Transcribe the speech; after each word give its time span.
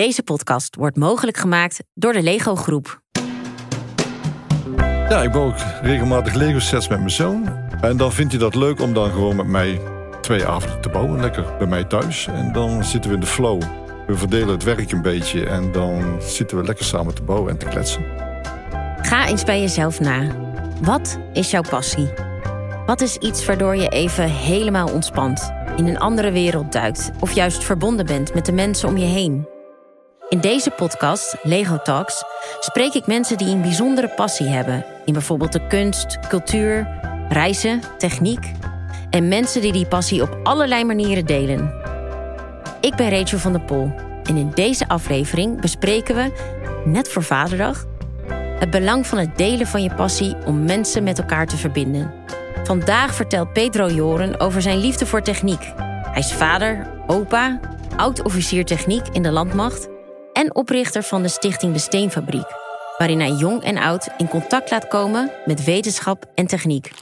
Deze 0.00 0.22
podcast 0.22 0.76
wordt 0.76 0.96
mogelijk 0.96 1.36
gemaakt 1.36 1.82
door 1.94 2.12
de 2.12 2.22
Lego 2.22 2.56
Groep. 2.56 3.02
Ja, 5.08 5.22
ik 5.22 5.32
bouw 5.32 5.46
ook 5.46 5.56
regelmatig 5.82 6.34
Lego 6.34 6.58
sets 6.58 6.88
met 6.88 6.98
mijn 6.98 7.10
zoon. 7.10 7.48
En 7.80 7.96
dan 7.96 8.12
vindt 8.12 8.32
hij 8.32 8.40
dat 8.40 8.54
leuk 8.54 8.80
om 8.80 8.94
dan 8.94 9.10
gewoon 9.10 9.36
met 9.36 9.46
mij 9.46 9.80
twee 10.20 10.46
avonden 10.46 10.80
te 10.80 10.88
bouwen. 10.88 11.20
Lekker 11.20 11.44
bij 11.58 11.66
mij 11.66 11.84
thuis. 11.84 12.26
En 12.26 12.52
dan 12.52 12.84
zitten 12.84 13.10
we 13.10 13.16
in 13.16 13.22
de 13.22 13.26
flow. 13.26 13.62
We 14.06 14.16
verdelen 14.16 14.48
het 14.48 14.62
werk 14.62 14.92
een 14.92 15.02
beetje. 15.02 15.46
En 15.46 15.72
dan 15.72 16.22
zitten 16.22 16.56
we 16.56 16.64
lekker 16.64 16.84
samen 16.84 17.14
te 17.14 17.22
bouwen 17.22 17.50
en 17.50 17.58
te 17.58 17.66
kletsen. 17.66 18.04
Ga 19.02 19.28
eens 19.28 19.44
bij 19.44 19.60
jezelf 19.60 20.00
na. 20.00 20.36
Wat 20.82 21.18
is 21.32 21.50
jouw 21.50 21.62
passie? 21.70 22.08
Wat 22.86 23.00
is 23.00 23.16
iets 23.16 23.46
waardoor 23.46 23.76
je 23.76 23.88
even 23.88 24.30
helemaal 24.30 24.92
ontspant, 24.92 25.52
in 25.76 25.86
een 25.86 25.98
andere 25.98 26.30
wereld 26.30 26.72
duikt 26.72 27.10
of 27.18 27.32
juist 27.32 27.64
verbonden 27.64 28.06
bent 28.06 28.34
met 28.34 28.46
de 28.46 28.52
mensen 28.52 28.88
om 28.88 28.96
je 28.96 29.06
heen? 29.06 29.58
In 30.30 30.40
deze 30.40 30.70
podcast, 30.70 31.36
Lego 31.42 31.78
Talks, 31.82 32.24
spreek 32.60 32.92
ik 32.92 33.06
mensen 33.06 33.38
die 33.38 33.48
een 33.48 33.60
bijzondere 33.60 34.08
passie 34.08 34.46
hebben 34.46 34.84
in 35.04 35.12
bijvoorbeeld 35.12 35.52
de 35.52 35.66
kunst, 35.66 36.18
cultuur, 36.28 36.88
reizen, 37.28 37.80
techniek 37.98 38.52
en 39.10 39.28
mensen 39.28 39.60
die 39.60 39.72
die 39.72 39.86
passie 39.86 40.22
op 40.22 40.38
allerlei 40.42 40.84
manieren 40.84 41.26
delen. 41.26 41.74
Ik 42.80 42.94
ben 42.96 43.10
Rachel 43.10 43.38
van 43.38 43.52
der 43.52 43.60
Pol 43.60 43.92
en 44.24 44.36
in 44.36 44.50
deze 44.54 44.88
aflevering 44.88 45.60
bespreken 45.60 46.14
we, 46.14 46.32
net 46.84 47.08
voor 47.08 47.22
Vaderdag, 47.22 47.86
het 48.58 48.70
belang 48.70 49.06
van 49.06 49.18
het 49.18 49.36
delen 49.38 49.66
van 49.66 49.82
je 49.82 49.94
passie 49.94 50.36
om 50.46 50.64
mensen 50.64 51.02
met 51.02 51.18
elkaar 51.18 51.46
te 51.46 51.56
verbinden. 51.56 52.12
Vandaag 52.64 53.14
vertelt 53.14 53.52
Pedro 53.52 53.88
Joren 53.88 54.40
over 54.40 54.62
zijn 54.62 54.78
liefde 54.78 55.06
voor 55.06 55.22
techniek. 55.22 55.72
Hij 56.10 56.18
is 56.18 56.32
vader, 56.32 56.86
opa, 57.06 57.60
oud-officier 57.96 58.64
techniek 58.64 59.08
in 59.12 59.22
de 59.22 59.30
landmacht 59.30 59.88
en 60.40 60.54
oprichter 60.54 61.02
van 61.02 61.22
de 61.22 61.28
stichting 61.28 61.72
De 61.72 61.78
Steenfabriek, 61.78 62.46
waarin 62.98 63.20
hij 63.20 63.30
jong 63.30 63.62
en 63.62 63.78
oud 63.78 64.08
in 64.16 64.28
contact 64.28 64.70
laat 64.70 64.88
komen 64.88 65.30
met 65.44 65.64
wetenschap 65.64 66.30
en 66.34 66.46
techniek. 66.46 66.92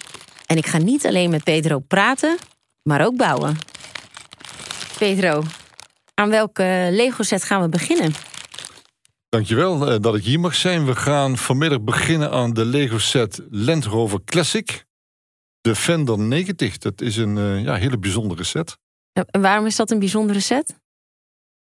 En 0.47 0.57
ik 0.57 0.67
ga 0.67 0.79
niet 0.79 1.07
alleen 1.07 1.31
met 1.31 1.45
Pedro 1.45 1.79
praten, 1.79 2.37
maar 2.83 3.07
ook 3.07 3.17
bouwen. 3.17 3.57
Pedro, 4.99 5.43
aan 6.15 6.31
welke 6.31 6.89
Lego-set 6.91 7.45
gaan 7.45 7.63
we 7.63 7.69
beginnen? 7.69 8.13
Dankjewel 9.29 9.91
eh, 9.91 10.01
dat 10.01 10.15
ik 10.15 10.25
hier 10.25 10.41
mag 10.41 10.55
zijn. 10.55 10.87
We 10.87 10.97
gaan 10.97 11.37
vanmiddag 11.37 11.81
beginnen 11.81 12.31
aan 12.31 12.53
de 12.53 12.65
Lego 12.65 12.99
set 12.99 13.43
Land 13.51 13.85
Rover 13.85 14.21
Classic. 14.25 14.87
De 15.61 15.75
Fender 15.75 16.19
90. 16.19 16.79
Dat 16.79 17.01
is 17.01 17.17
een 17.17 17.37
uh, 17.37 17.63
ja, 17.63 17.75
hele 17.75 17.99
bijzondere 17.99 18.45
set. 18.45 18.77
En 19.13 19.41
waarom 19.41 19.67
is 19.67 19.77
dat 19.77 19.91
een 19.91 19.99
bijzondere 19.99 20.41
set? 20.41 20.75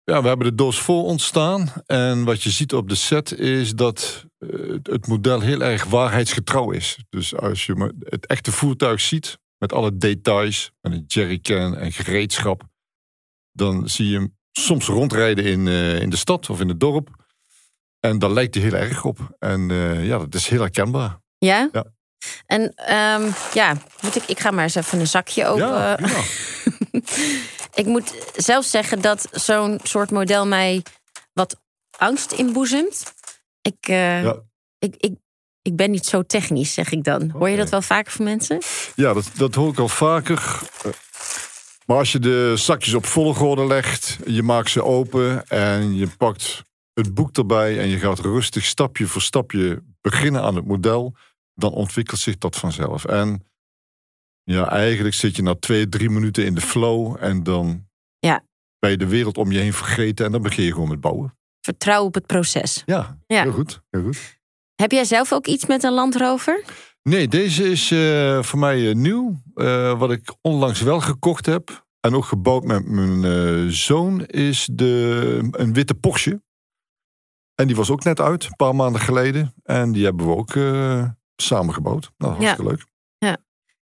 Ja, 0.09 0.21
we 0.21 0.27
hebben 0.27 0.47
de 0.47 0.55
doos 0.55 0.81
voor 0.81 1.03
ontstaan. 1.03 1.73
En 1.85 2.23
wat 2.23 2.43
je 2.43 2.49
ziet 2.49 2.73
op 2.73 2.89
de 2.89 2.95
set 2.95 3.39
is 3.39 3.75
dat 3.75 4.25
uh, 4.39 4.75
het 4.83 5.07
model 5.07 5.39
heel 5.39 5.61
erg 5.61 5.83
waarheidsgetrouw 5.83 6.71
is. 6.71 6.97
Dus 7.09 7.35
als 7.35 7.65
je 7.65 7.93
het 7.99 8.25
echte 8.25 8.52
voertuig 8.52 9.02
ziet, 9.02 9.37
met 9.57 9.73
alle 9.73 9.97
details, 9.97 10.71
met 10.81 10.91
een 10.91 11.03
jerrycan 11.07 11.77
en 11.77 11.91
gereedschap, 11.91 12.63
dan 13.52 13.89
zie 13.89 14.09
je 14.09 14.15
hem 14.15 14.37
soms 14.52 14.85
rondrijden 14.85 15.45
in, 15.45 15.65
uh, 15.65 16.02
in 16.02 16.09
de 16.09 16.17
stad 16.17 16.49
of 16.49 16.59
in 16.59 16.67
het 16.67 16.80
dorp. 16.80 17.09
En 17.99 18.19
daar 18.19 18.31
lijkt 18.31 18.55
hij 18.55 18.63
heel 18.63 18.73
erg 18.73 19.05
op. 19.05 19.35
En 19.39 19.69
uh, 19.69 20.07
ja, 20.07 20.17
dat 20.17 20.35
is 20.35 20.47
heel 20.47 20.61
herkenbaar. 20.61 21.19
Ja? 21.37 21.69
Ja. 21.71 21.85
En 22.45 22.61
um, 22.61 23.33
ja, 23.53 23.77
moet 24.02 24.15
ik, 24.15 24.23
ik 24.23 24.39
ga 24.39 24.52
maar 24.52 24.63
eens 24.63 24.75
even 24.75 24.99
een 24.99 25.07
zakje 25.07 25.45
open. 25.45 25.67
Ja, 25.67 25.97
ik 27.73 27.86
moet 27.86 28.14
zelf 28.36 28.66
zeggen 28.66 29.02
dat 29.02 29.28
zo'n 29.31 29.80
soort 29.84 30.12
model 30.12 30.48
mij 30.48 30.84
wat 31.34 31.59
angst 31.98 32.31
inboezemt. 32.31 33.14
Ik, 33.61 33.88
uh, 33.89 34.23
ja. 34.23 34.42
ik, 34.80 34.95
ik, 34.98 35.14
ik 35.61 35.76
ben 35.76 35.92
niet 35.92 36.06
zo 36.06 36.23
technisch, 36.23 36.73
zeg 36.73 36.92
ik 36.92 37.03
dan. 37.03 37.30
Hoor 37.30 37.50
je 37.50 37.58
dat 37.58 37.70
wel 37.70 37.81
vaker 37.81 38.11
van 38.11 38.26
mensen? 38.26 38.61
Ja, 38.95 39.14
dat, 39.14 39.32
dat 39.36 39.55
hoor 39.55 39.71
ik 39.71 39.80
al 39.80 39.88
vaker. 39.88 40.60
Maar 41.86 41.98
als 41.98 42.11
je 42.11 42.20
de 42.20 42.54
zakjes 42.55 42.93
op 42.93 43.05
volgorde 43.05 43.66
legt, 43.66 44.17
je 44.26 44.43
maakt 44.43 44.70
ze 44.70 44.83
open 44.83 45.48
en 45.48 45.95
je 45.95 46.08
pakt 46.17 46.61
het 46.93 47.14
boek 47.14 47.38
erbij 47.38 47.80
en 47.80 47.88
je 47.88 47.98
gaat 47.98 48.20
rustig 48.20 48.66
stapje 48.66 49.08
voor 49.08 49.22
stapje 49.22 49.83
beginnen 50.02 50.42
aan 50.42 50.55
het 50.55 50.66
model, 50.66 51.16
dan 51.54 51.72
ontwikkelt 51.72 52.20
zich 52.20 52.38
dat 52.38 52.55
vanzelf. 52.55 53.05
En 53.05 53.48
ja, 54.52 54.70
eigenlijk 54.70 55.15
zit 55.15 55.36
je 55.36 55.42
na 55.42 55.55
twee, 55.55 55.89
drie 55.89 56.10
minuten 56.10 56.45
in 56.45 56.55
de 56.55 56.61
flow 56.61 57.15
en 57.20 57.43
dan 57.43 57.87
ja. 58.20 58.43
ben 58.80 58.89
je 58.89 58.98
de 58.98 59.08
wereld 59.08 59.37
om 59.37 59.52
je 59.52 59.60
heen 59.60 59.73
vergeten 59.73 60.26
en 60.26 60.32
dan 60.32 60.42
begin 60.42 60.64
je 60.64 60.73
gewoon 60.73 60.89
met 60.89 61.02
bouwen. 61.02 61.37
Vertrouw 61.61 62.04
op 62.04 62.14
het 62.14 62.26
proces. 62.26 62.83
Ja, 62.86 63.17
Ja. 63.27 63.42
heel 63.42 63.52
goed. 63.52 63.82
Heel 63.89 64.04
goed. 64.04 64.37
Heb 64.76 64.92
jij 64.92 65.04
zelf 65.04 65.33
ook 65.33 65.48
iets 65.48 65.65
met 65.65 65.83
een 65.83 65.93
Land 65.93 66.15
Rover? 66.15 66.64
Nee, 67.04 67.27
deze 67.27 67.70
is 67.71 67.92
eh, 67.92 68.43
voor 68.43 68.60
mij 68.60 68.89
eh, 68.89 68.95
nieuw. 68.95 69.42
Eh, 69.54 69.99
wat 69.99 70.11
ik 70.11 70.36
onlangs 70.42 70.81
wel 70.81 70.99
gekocht 70.99 71.45
heb 71.45 71.86
en 71.99 72.16
ook 72.16 72.26
gebouwd 72.26 72.64
met 72.64 72.87
mijn 72.87 73.71
zoon 73.71 74.26
is 74.26 74.70
de, 74.71 75.49
een 75.52 75.73
witte 75.73 75.95
Porsche. 75.95 76.42
En 77.55 77.67
die 77.67 77.76
was 77.76 77.89
ook 77.89 78.04
net 78.04 78.20
uit, 78.20 78.43
een 78.43 78.55
paar 78.55 78.76
maanden 78.76 79.02
geleden. 79.02 79.54
En 79.64 79.92
die 79.92 80.04
hebben 80.04 80.26
we 80.26 80.36
ook 80.36 80.54
samen 81.36 81.73
gebouwd. 81.73 82.11
Nou, 82.17 82.33
hartstikke 82.33 82.64
leuk. 82.64 82.86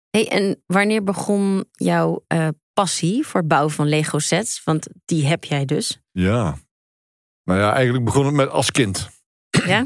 Hey, 0.09 0.27
en 0.27 0.63
wanneer 0.65 1.03
begon 1.03 1.65
jouw 1.71 2.23
eh, 2.27 2.47
passie 2.73 3.25
voor 3.25 3.39
het 3.39 3.49
bouwen 3.49 3.71
van 3.71 3.87
Lego 3.87 4.19
sets? 4.19 4.63
Want 4.63 4.87
die 5.05 5.25
heb 5.25 5.43
jij 5.43 5.65
dus. 5.65 6.01
Ja. 6.11 6.57
Nou 7.43 7.59
ja, 7.59 7.73
eigenlijk 7.73 8.05
begon 8.05 8.25
het 8.25 8.33
met 8.33 8.49
als 8.49 8.71
kind. 8.71 9.09
Ja? 9.65 9.85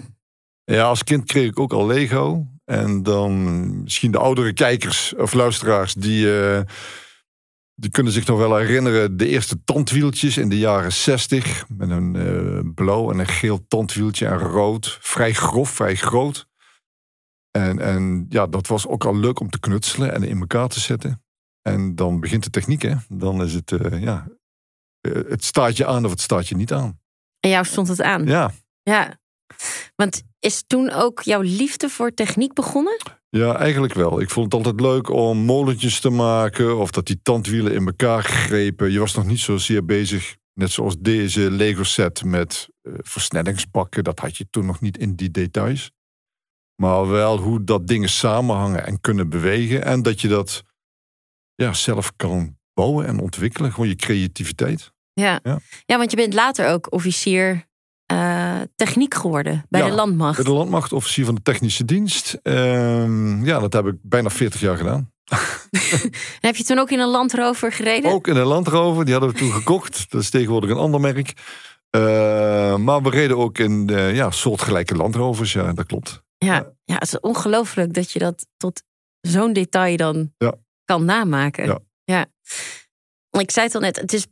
Ja, 0.63 0.83
als 0.83 1.03
kind 1.03 1.25
kreeg 1.25 1.49
ik 1.49 1.59
ook 1.59 1.73
al 1.73 1.85
Lego. 1.85 2.47
En 2.65 3.03
dan 3.03 3.81
misschien 3.81 4.11
de 4.11 4.17
oudere 4.17 4.53
kijkers 4.53 5.15
of 5.15 5.33
luisteraars 5.33 5.93
die, 5.93 6.41
eh, 6.41 6.61
die 7.75 7.91
kunnen 7.91 8.13
zich 8.13 8.25
nog 8.25 8.37
wel 8.37 8.55
herinneren. 8.55 9.17
De 9.17 9.27
eerste 9.27 9.63
tandwieltjes 9.63 10.37
in 10.37 10.49
de 10.49 10.57
jaren 10.57 10.91
60. 10.91 11.65
Met 11.67 11.89
een 11.89 12.15
eh, 12.15 12.73
blauw 12.73 13.11
en 13.11 13.19
een 13.19 13.27
geel 13.27 13.65
tandwieltje 13.67 14.25
en 14.25 14.37
rood. 14.37 14.97
Vrij 15.01 15.33
grof, 15.33 15.69
vrij 15.69 15.95
groot. 15.95 16.47
En, 17.57 17.79
en 17.79 18.25
ja, 18.29 18.47
dat 18.47 18.67
was 18.67 18.87
ook 18.87 19.05
al 19.05 19.15
leuk 19.15 19.39
om 19.39 19.49
te 19.49 19.59
knutselen 19.59 20.13
en 20.13 20.23
in 20.23 20.39
elkaar 20.39 20.67
te 20.67 20.79
zetten. 20.79 21.23
En 21.61 21.95
dan 21.95 22.19
begint 22.19 22.43
de 22.43 22.49
techniek, 22.49 22.81
hè. 22.81 22.95
Dan 23.09 23.43
is 23.43 23.53
het, 23.53 23.71
eh, 23.71 24.01
ja, 24.01 24.27
eh, 25.01 25.13
het 25.29 25.43
staat 25.43 25.77
je 25.77 25.85
aan 25.85 26.05
of 26.05 26.11
het 26.11 26.21
staat 26.21 26.47
je 26.47 26.55
niet 26.55 26.73
aan. 26.73 26.99
En 27.39 27.49
jou 27.49 27.65
stond 27.65 27.87
het 27.87 28.01
aan? 28.01 28.25
Ja, 28.25 28.51
Ja. 28.83 29.21
Want 29.95 30.23
is 30.39 30.63
toen 30.67 30.91
ook 30.91 31.21
jouw 31.21 31.41
liefde 31.41 31.89
voor 31.89 32.13
techniek 32.13 32.53
begonnen? 32.53 32.97
Ja, 33.29 33.57
eigenlijk 33.57 33.93
wel. 33.93 34.21
Ik 34.21 34.29
vond 34.29 34.45
het 34.45 34.53
altijd 34.53 34.81
leuk 34.81 35.09
om 35.09 35.37
molentjes 35.37 35.99
te 35.99 36.09
maken 36.09 36.77
of 36.77 36.91
dat 36.91 37.05
die 37.05 37.19
tandwielen 37.23 37.73
in 37.73 37.85
elkaar 37.85 38.23
grepen. 38.23 38.91
Je 38.91 38.99
was 38.99 39.15
nog 39.15 39.25
niet 39.25 39.39
zozeer 39.39 39.85
bezig, 39.85 40.35
net 40.53 40.71
zoals 40.71 40.95
deze 40.99 41.51
Lego 41.51 41.83
set 41.83 42.23
met 42.23 42.69
uh, 42.81 42.93
versnellingsbakken. 42.97 44.03
Dat 44.03 44.19
had 44.19 44.37
je 44.37 44.47
toen 44.49 44.65
nog 44.65 44.81
niet 44.81 44.97
in 44.97 45.15
die 45.15 45.31
details. 45.31 45.91
Maar 46.75 47.07
wel 47.07 47.37
hoe 47.37 47.63
dat 47.63 47.87
dingen 47.87 48.09
samenhangen 48.09 48.85
en 48.85 49.01
kunnen 49.01 49.29
bewegen. 49.29 49.85
En 49.85 50.01
dat 50.01 50.21
je 50.21 50.27
dat 50.27 50.63
ja, 51.55 51.73
zelf 51.73 52.15
kan 52.15 52.57
bouwen 52.73 53.05
en 53.05 53.19
ontwikkelen. 53.19 53.71
Gewoon 53.71 53.87
je 53.87 53.95
creativiteit. 53.95 54.91
Ja. 55.13 55.39
Ja. 55.43 55.59
ja, 55.85 55.97
want 55.97 56.11
je 56.11 56.17
bent 56.17 56.33
later 56.33 56.69
ook 56.69 56.93
officier 56.93 57.67
eh, 58.05 58.61
techniek 58.75 59.13
geworden 59.13 59.65
bij 59.69 59.81
Ja, 59.81 59.87
de 59.87 59.93
landmacht. 59.93 60.35
Bij 60.35 60.45
de 60.45 60.51
landmacht, 60.51 60.93
officier 60.93 61.25
van 61.25 61.35
de 61.35 61.41
technische 61.41 61.85
dienst. 61.85 62.39
Ehm, 62.41 63.45
ja, 63.45 63.59
dat 63.59 63.73
heb 63.73 63.87
ik 63.87 63.95
bijna 64.01 64.29
40 64.29 64.61
jaar 64.61 64.77
gedaan. 64.77 65.11
En 66.41 66.49
heb 66.49 66.55
je 66.55 66.63
toen 66.63 66.79
ook 66.79 66.91
in 66.91 66.99
een 66.99 67.09
Land 67.09 67.33
Rover 67.33 67.71
gereden? 67.71 68.11
Ook 68.11 68.27
in 68.27 68.35
een 68.35 68.45
Land 68.45 68.67
Rover, 68.67 69.05
die 69.05 69.13
hadden 69.13 69.31
we 69.31 69.37
toen 69.37 69.51
gekocht. 69.51 70.11
Dat 70.11 70.21
is 70.21 70.29
tegenwoordig 70.29 70.69
een 70.69 70.77
ander 70.77 70.99
merk. 70.99 71.33
Eh, 71.89 72.75
maar 72.75 73.01
we 73.01 73.09
reden 73.09 73.37
ook 73.37 73.57
in 73.57 73.87
uh, 73.91 74.15
ja, 74.15 74.31
soortgelijke 74.31 74.95
Land 74.95 75.15
Rovers, 75.15 75.53
ja, 75.53 75.73
dat 75.73 75.85
klopt. 75.85 76.23
Ja, 76.43 76.71
ja, 76.83 76.93
het 76.93 77.03
is 77.03 77.19
ongelooflijk 77.19 77.93
dat 77.93 78.11
je 78.11 78.19
dat 78.19 78.47
tot 78.57 78.83
zo'n 79.21 79.53
detail 79.53 79.97
dan 79.97 80.33
Ja. 80.37 80.53
kan 80.85 81.05
namaken. 81.05 81.65
Ja. 81.65 81.79
ja. 82.03 82.25
Ik 83.39 83.51
zei 83.51 83.65
het 83.65 83.75
al 83.75 83.81
net, 83.81 83.95
het 83.99 84.13
is 84.13 84.25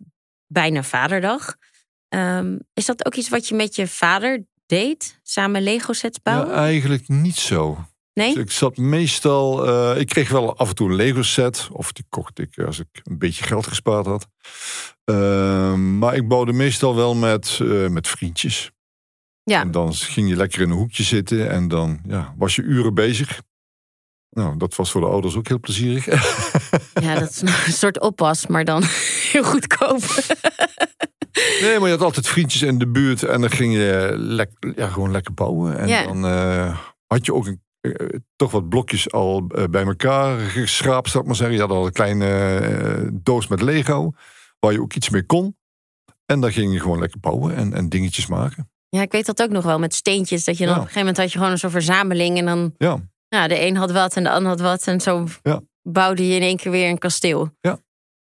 bijna 0.47 0.83
vaderdag. 0.83 1.55
Ehm, 2.07 2.57
is 2.73 2.85
dat 2.85 3.05
ook 3.05 3.15
iets 3.15 3.29
wat 3.29 3.47
je 3.47 3.55
met 3.55 3.75
je 3.75 3.87
vader 3.87 4.45
deed? 4.65 5.19
Samen 5.23 5.61
Lego 5.61 5.93
sets 5.93 6.19
Ja, 6.23 6.31
bouwen? 6.33 6.55
eigenlijk 6.55 7.07
niet 7.07 7.35
zo. 7.37 7.85
nee? 8.13 8.33
Dus 8.33 8.43
ik 8.43 8.51
zat 8.51 8.77
meestal, 8.77 9.67
eh, 9.67 9.99
ik 9.99 10.07
kreeg 10.07 10.29
wel 10.29 10.57
af 10.57 10.69
en 10.69 10.75
toe 10.75 10.89
een 10.89 10.95
Lego 10.95 11.21
set. 11.21 11.67
Of 11.71 11.91
die 11.91 12.05
kocht 12.09 12.39
ik 12.39 12.59
als 12.59 12.79
ik 12.79 12.87
een 13.03 13.17
beetje 13.17 13.43
geld 13.43 13.67
gespaard 13.67 14.05
had. 14.05 14.27
Ehm, 15.03 15.97
maar 15.97 16.15
ik 16.15 16.27
bouwde 16.27 16.53
meestal 16.53 16.95
wel 16.95 17.15
met, 17.15 17.59
eh, 17.61 17.87
met 17.87 18.07
vriendjes. 18.07 18.71
Ja. 19.43 19.61
En 19.61 19.71
dan 19.71 19.93
ging 19.93 20.29
je 20.29 20.35
lekker 20.35 20.61
in 20.61 20.69
een 20.69 20.77
hoekje 20.77 21.03
zitten 21.03 21.49
en 21.49 21.67
dan 21.67 21.99
ja, 22.07 22.33
was 22.37 22.55
je 22.55 22.61
uren 22.61 22.93
bezig. 22.93 23.41
Nou, 24.29 24.57
dat 24.57 24.75
was 24.75 24.91
voor 24.91 25.01
de 25.01 25.07
ouders 25.07 25.35
ook 25.35 25.47
heel 25.47 25.59
plezierig. 25.59 26.05
Ja, 27.01 27.19
dat 27.19 27.29
is 27.29 27.41
een 27.41 27.73
soort 27.73 27.99
oppas, 27.99 28.47
maar 28.47 28.65
dan 28.65 28.83
heel 29.31 29.43
goedkoop. 29.43 30.01
Nee, 31.61 31.79
maar 31.79 31.87
je 31.87 31.95
had 31.95 32.03
altijd 32.03 32.27
vriendjes 32.27 32.61
in 32.61 32.77
de 32.77 32.87
buurt 32.87 33.23
en 33.23 33.41
dan 33.41 33.49
ging 33.51 33.73
je 33.73 34.13
lek, 34.17 34.49
ja, 34.75 34.87
gewoon 34.87 35.11
lekker 35.11 35.33
bouwen. 35.33 35.77
En 35.77 35.87
Ja. 35.87 36.03
dan 36.03 36.25
eh, 36.25 36.77
had 37.07 37.25
je 37.25 37.33
ook 37.33 37.47
een, 37.47 37.61
eh, 37.81 38.19
toch 38.35 38.51
wat 38.51 38.69
blokjes 38.69 39.11
al 39.11 39.47
eh, 39.47 39.63
bij 39.63 39.83
elkaar 39.85 40.39
geschraapt, 40.39 41.09
zou 41.09 41.19
ik 41.23 41.27
maar 41.27 41.35
zeggen. 41.37 41.55
Je 41.55 41.61
had 41.61 41.71
al 41.71 41.85
een 41.85 41.91
kleine 41.91 43.09
doos 43.13 43.47
met 43.47 43.61
Lego, 43.61 44.11
waar 44.59 44.71
je 44.71 44.81
ook 44.81 44.93
iets 44.93 45.09
mee 45.09 45.25
kon. 45.25 45.57
En 46.25 46.39
dan 46.39 46.51
ging 46.51 46.73
je 46.73 46.79
gewoon 46.79 46.99
lekker 46.99 47.19
bouwen 47.19 47.55
en, 47.55 47.73
en 47.73 47.89
dingetjes 47.89 48.27
maken. 48.27 48.70
Ja, 48.95 49.01
ik 49.01 49.11
weet 49.11 49.25
dat 49.25 49.41
ook 49.41 49.49
nog 49.49 49.63
wel 49.63 49.79
met 49.79 49.93
steentjes. 49.93 50.43
Dat 50.43 50.57
je 50.57 50.65
dan 50.65 50.73
Ja. 50.73 50.79
op 50.79 50.85
een 50.87 50.91
gegeven 50.91 51.07
moment 51.07 51.17
had 51.23 51.31
je 51.31 51.39
gewoon 51.39 51.57
zo'n 51.57 51.69
verzameling. 51.69 52.37
En 52.37 52.45
dan, 52.45 52.73
Ja, 52.77 52.99
ja, 53.27 53.47
de 53.47 53.61
een 53.65 53.75
had 53.75 53.91
wat 53.91 54.15
en 54.15 54.23
de 54.23 54.29
ander 54.29 54.49
had 54.49 54.59
wat. 54.59 54.87
En 54.87 55.01
zo 55.01 55.27
Ja. 55.43 55.61
bouwde 55.81 56.27
je 56.27 56.35
in 56.35 56.41
één 56.41 56.57
keer 56.57 56.71
weer 56.71 56.89
een 56.89 56.97
kasteel. 56.97 57.49
Ja. 57.61 57.79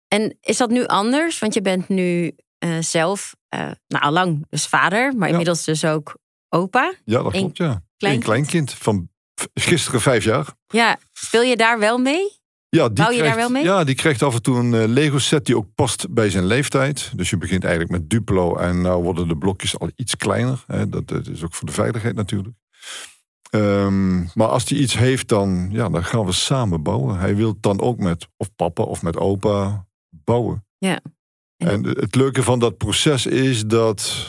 En 0.07 0.37
is 0.41 0.57
dat 0.57 0.69
nu 0.69 0.85
anders? 0.85 1.39
Want 1.39 1.53
je 1.53 1.61
bent 1.61 1.87
nu 1.89 2.35
eh, 2.57 2.77
zelf, 2.79 3.35
eh 3.49 3.71
nou 3.87 4.03
allang 4.03 4.45
dus 4.49 4.65
vader. 4.67 5.13
Maar 5.15 5.29
inmiddels 5.29 5.63
dus 5.63 5.85
ook 5.85 6.17
opa. 6.49 6.93
ja 7.05 7.21
dat 7.23 7.33
Eén 7.33 7.39
klopt, 7.39 7.57
ja. 7.57 7.81
kleinkind? 7.97 8.13
Een 8.13 8.19
kleinkind 8.33 8.73
van 8.73 9.09
gisteren 9.53 10.01
vijf 10.01 10.23
jaar. 10.23 10.45
Ja, 10.67 10.97
speel 11.13 11.41
je 11.41 11.55
daar 11.57 11.79
wel 11.79 11.97
mee? 11.97 12.38
Ja, 12.69 12.87
die 12.87 13.03
Bouw 13.03 13.11
je 13.11 13.17
daar 13.17 13.31
krijgt, 13.31 13.35
wel 13.35 13.49
mee? 13.49 13.63
Ja, 13.63 13.83
die 13.83 13.95
krijgt 13.95 14.23
af 14.23 14.35
en 14.35 14.41
toe 14.41 14.57
een 14.57 14.73
eh, 14.73 14.87
Lego 14.87 15.17
set 15.17 15.45
die 15.45 15.57
ook 15.57 15.67
past 15.75 16.13
bij 16.13 16.29
zijn 16.29 16.45
leeftijd. 16.45 17.11
Dus 17.15 17.29
je 17.29 17.37
begint 17.37 17.63
eigenlijk 17.63 17.91
met 17.91 18.09
Duplo 18.09 18.55
en 18.55 18.81
nou 18.81 19.03
worden 19.03 19.27
de 19.27 19.37
blokjes 19.37 19.79
al 19.79 19.89
iets 19.95 20.17
kleiner. 20.17 20.63
Hè. 20.67 20.89
Dat, 20.89 21.27
is 21.27 21.43
ook 21.43 21.53
voor 21.53 21.67
de 21.67 21.73
veiligheid 21.73 22.15
natuurlijk. 22.15 22.55
Ehm, 23.49 24.17
maar 24.33 24.47
als 24.47 24.69
hij 24.69 24.77
iets 24.77 24.97
heeft, 24.97 25.27
dan, 25.27 25.69
ja, 25.71 25.89
dan 25.89 26.03
gaan 26.03 26.25
we 26.25 26.31
samen 26.31 26.83
bouwen. 26.83 27.17
Hij 27.19 27.35
wil 27.35 27.57
dan 27.59 27.79
ook 27.81 27.97
met 27.97 28.27
of 28.37 28.55
papa 28.55 28.83
of 28.83 29.01
met 29.01 29.17
opa 29.17 29.87
bouwen. 30.09 30.65
Ja. 30.77 30.99
En- 31.57 31.83
het 31.83 32.15
leuke 32.15 32.43
van 32.43 32.59
dat 32.59 32.77
proces 32.77 33.25
is 33.25 33.65
dat 33.65 34.25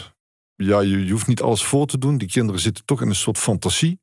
ja, 0.54 0.80
je, 0.80 1.04
je 1.04 1.12
hoeft 1.12 1.26
niet 1.26 1.42
alles 1.42 1.64
voor 1.64 1.86
te 1.86 1.98
doen. 1.98 2.18
Die 2.18 2.28
kinderen 2.28 2.60
zitten 2.60 2.84
toch 2.84 3.02
in 3.02 3.08
een 3.08 3.14
soort 3.14 3.38
fantasie. 3.38 4.00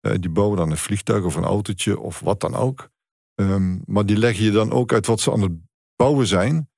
Eh, 0.00 0.14
die 0.20 0.30
bouwen 0.30 0.56
dan 0.56 0.70
een 0.70 0.76
vliegtuig 0.76 1.24
of 1.24 1.34
een 1.34 1.44
autootje 1.44 1.98
of 1.98 2.20
wat 2.20 2.40
dan 2.40 2.54
ook. 2.54 2.92
Ehm, 3.34 3.78
maar 3.86 4.06
die 4.06 4.16
leggen 4.16 4.44
je 4.44 4.50
dan 4.50 4.72
ook 4.72 4.92
uit 4.92 5.06
wat 5.06 5.20
ze 5.20 5.32
aan 5.32 5.42
het 5.42 5.52
bouwen 5.96 6.26
zijn. 6.26 6.68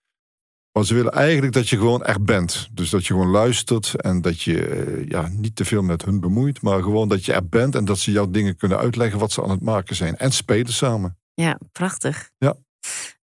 Maar 0.73 0.85
ze 0.85 0.95
willen 0.95 1.13
eigenlijk 1.13 1.53
dat 1.53 1.69
je 1.69 1.77
gewoon 1.77 2.05
echt 2.05 2.25
bent. 2.25 2.69
Dus 2.73 2.91
dat 2.91 3.07
je 3.07 3.13
gewoon 3.13 3.31
luistert 3.31 3.95
en 3.95 4.21
dat 4.21 4.43
je 4.43 4.67
eh, 4.67 5.09
ja, 5.09 5.29
niet 5.29 5.57
te 5.57 5.65
veel 5.65 5.83
met 5.83 6.05
hun 6.05 6.21
bemoeit. 6.21 6.63
Maar 6.63 6.83
gewoon 6.83 7.09
dat 7.09 7.25
je 7.25 7.33
er 7.33 7.49
bent 7.49 7.75
en 7.75 7.85
dat 7.85 7.99
ze 7.99 8.11
jouw 8.11 8.31
dingen 8.31 8.57
kunnen 8.57 8.79
uitleggen 8.79 9.19
wat 9.19 9.33
ze 9.33 9.43
aan 9.43 9.51
het 9.51 9.63
maken 9.63 9.97
zijn. 9.97 10.17
En 10.17 10.33
spelen 10.33 10.73
samen. 10.73 11.19
Ja, 11.35 11.59
prachtig. 11.73 12.31
Ja. 12.39 12.55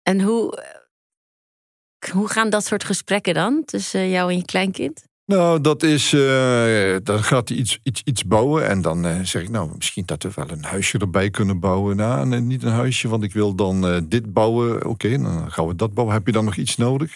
En 0.01 0.21
hoe, 0.21 0.61
eh, 0.61 2.11
hoe 2.11 2.27
gaan 2.27 2.49
dat 2.49 2.65
soort 2.65 2.83
gesprekken 2.83 3.33
dan 3.33 3.63
tussen 3.65 4.09
jou 4.09 4.31
en 4.31 4.37
je 4.37 4.45
kleinkind? 4.45 5.05
Nou, 5.25 5.61
dat 5.61 5.83
is. 5.83 6.13
eh, 6.13 6.95
dan 7.03 7.23
gaat 7.23 7.49
hij 7.49 7.57
iets, 7.57 7.79
iets, 7.83 8.01
iets 8.03 8.25
bouwen. 8.25 8.67
En 8.67 8.81
dan 8.81 9.05
eh, 9.05 9.19
zeg 9.21 9.41
ik, 9.41 9.49
nou, 9.49 9.71
misschien 9.75 10.05
dat 10.05 10.23
we 10.23 10.31
wel 10.35 10.49
een 10.49 10.63
huisje 10.63 10.97
erbij 10.97 11.29
kunnen 11.29 11.59
bouwen. 11.59 11.95
Nou, 11.95 12.25
nee, 12.27 12.39
niet 12.39 12.63
een 12.63 12.71
huisje, 12.71 13.07
want 13.07 13.23
ik 13.23 13.33
wil 13.33 13.55
dan 13.55 13.87
eh, 13.87 14.01
dit 14.07 14.33
bouwen. 14.33 14.85
Oké, 14.85 15.17
dan 15.17 15.51
gaan 15.51 15.67
we 15.67 15.75
dat 15.75 15.93
bouwen. 15.93 16.15
Heb 16.15 16.25
je 16.25 16.31
dan 16.31 16.45
nog 16.45 16.55
iets 16.55 16.75
nodig? 16.77 17.15